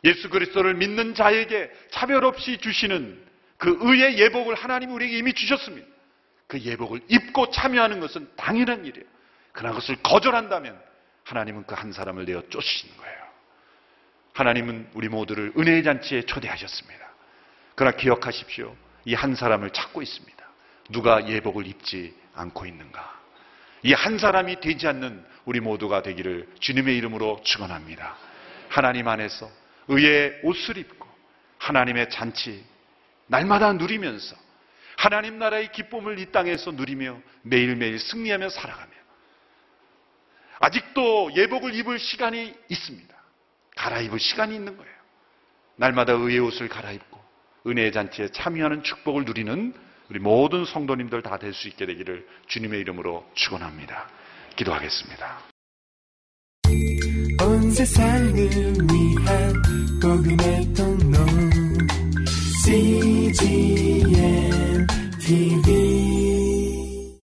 예수 0.04 0.30
그리스도를 0.30 0.76
믿는 0.76 1.16
자에게 1.16 1.72
차별 1.90 2.26
없이 2.26 2.58
주시는 2.60 3.26
그 3.58 3.78
의의 3.82 4.20
예복을 4.20 4.54
하나님이 4.56 4.94
우리에게 4.94 5.18
이미 5.18 5.34
주셨습니다. 5.34 5.88
그 6.48 6.60
예복을 6.60 7.02
입고 7.08 7.50
참여하는 7.50 8.00
것은 8.00 8.30
당연한 8.36 8.86
일이에요. 8.86 9.08
그러나 9.52 9.70
그것을 9.74 9.96
거절한다면 10.04 10.80
하나님은 11.24 11.66
그 11.66 11.74
한 11.74 11.92
사람을 11.92 12.26
내어 12.26 12.42
쫓으시는 12.50 12.98
거예요. 12.98 13.16
하나님은 14.34 14.90
우리 14.94 15.08
모두를 15.10 15.54
은혜의 15.58 15.84
잔치에 15.84 16.22
초대하셨습니다. 16.24 17.10
그러나 17.74 17.96
기억하십시오. 17.98 18.76
이 19.06 19.14
한 19.16 19.34
사람을 19.36 19.72
찾고 19.72 20.02
있습니다. 20.02 20.46
누가 20.92 21.28
예복을 21.28 21.68
입지 21.68 22.14
않고 22.36 22.66
있는가? 22.66 23.22
이 23.84 23.94
한 23.94 24.18
사람이 24.18 24.62
되지 24.62 24.88
않는 24.88 25.24
우리 25.46 25.60
모두가 25.60 26.02
되기를 26.02 26.48
주님의 26.60 26.98
이름으로 26.98 27.42
축원합니다. 27.44 28.18
하나님 28.70 29.08
안에서 29.08 29.50
의의 29.88 30.40
옷을 30.44 30.78
입고 30.78 31.08
하나님의 31.60 32.10
잔치 32.10 32.66
날마다 33.28 33.74
누리면서 33.74 34.36
하나님 34.98 35.38
나라의 35.38 35.72
기쁨을 35.72 36.20
이 36.20 36.32
땅에서 36.32 36.72
누리며 36.72 37.20
매일매일 37.44 38.00
승리하며 38.00 38.50
살아가며 38.50 38.92
아직도 40.60 41.32
예복을 41.36 41.76
입을 41.76 42.00
시간이 42.00 42.56
있습니다. 42.70 43.16
갈아입을 43.76 44.20
시간이 44.20 44.56
있는 44.56 44.78
거예요. 44.78 44.96
날마다 45.76 46.14
의의 46.14 46.40
옷을 46.40 46.70
갈아입고 46.70 47.24
은혜의 47.68 47.92
잔치에 47.92 48.30
참여하는 48.30 48.84
축복을 48.84 49.26
누리는 49.26 49.74
우리 50.10 50.20
모든 50.20 50.66
성도님들 50.66 51.22
다 51.22 51.38
될 51.38 51.54
수 51.54 51.68
있게 51.68 51.86
되기를 51.86 52.26
주님의 52.48 52.80
이름으로 52.82 53.26
축원합니다. 53.34 54.08
기도하겠습니다. 54.56 55.40
온 57.42 57.72
세상을 57.72 58.34
위한 58.34 59.54
복음의 60.02 60.74
통로 60.74 61.18
CGM 62.66 64.08
TV 65.20 66.25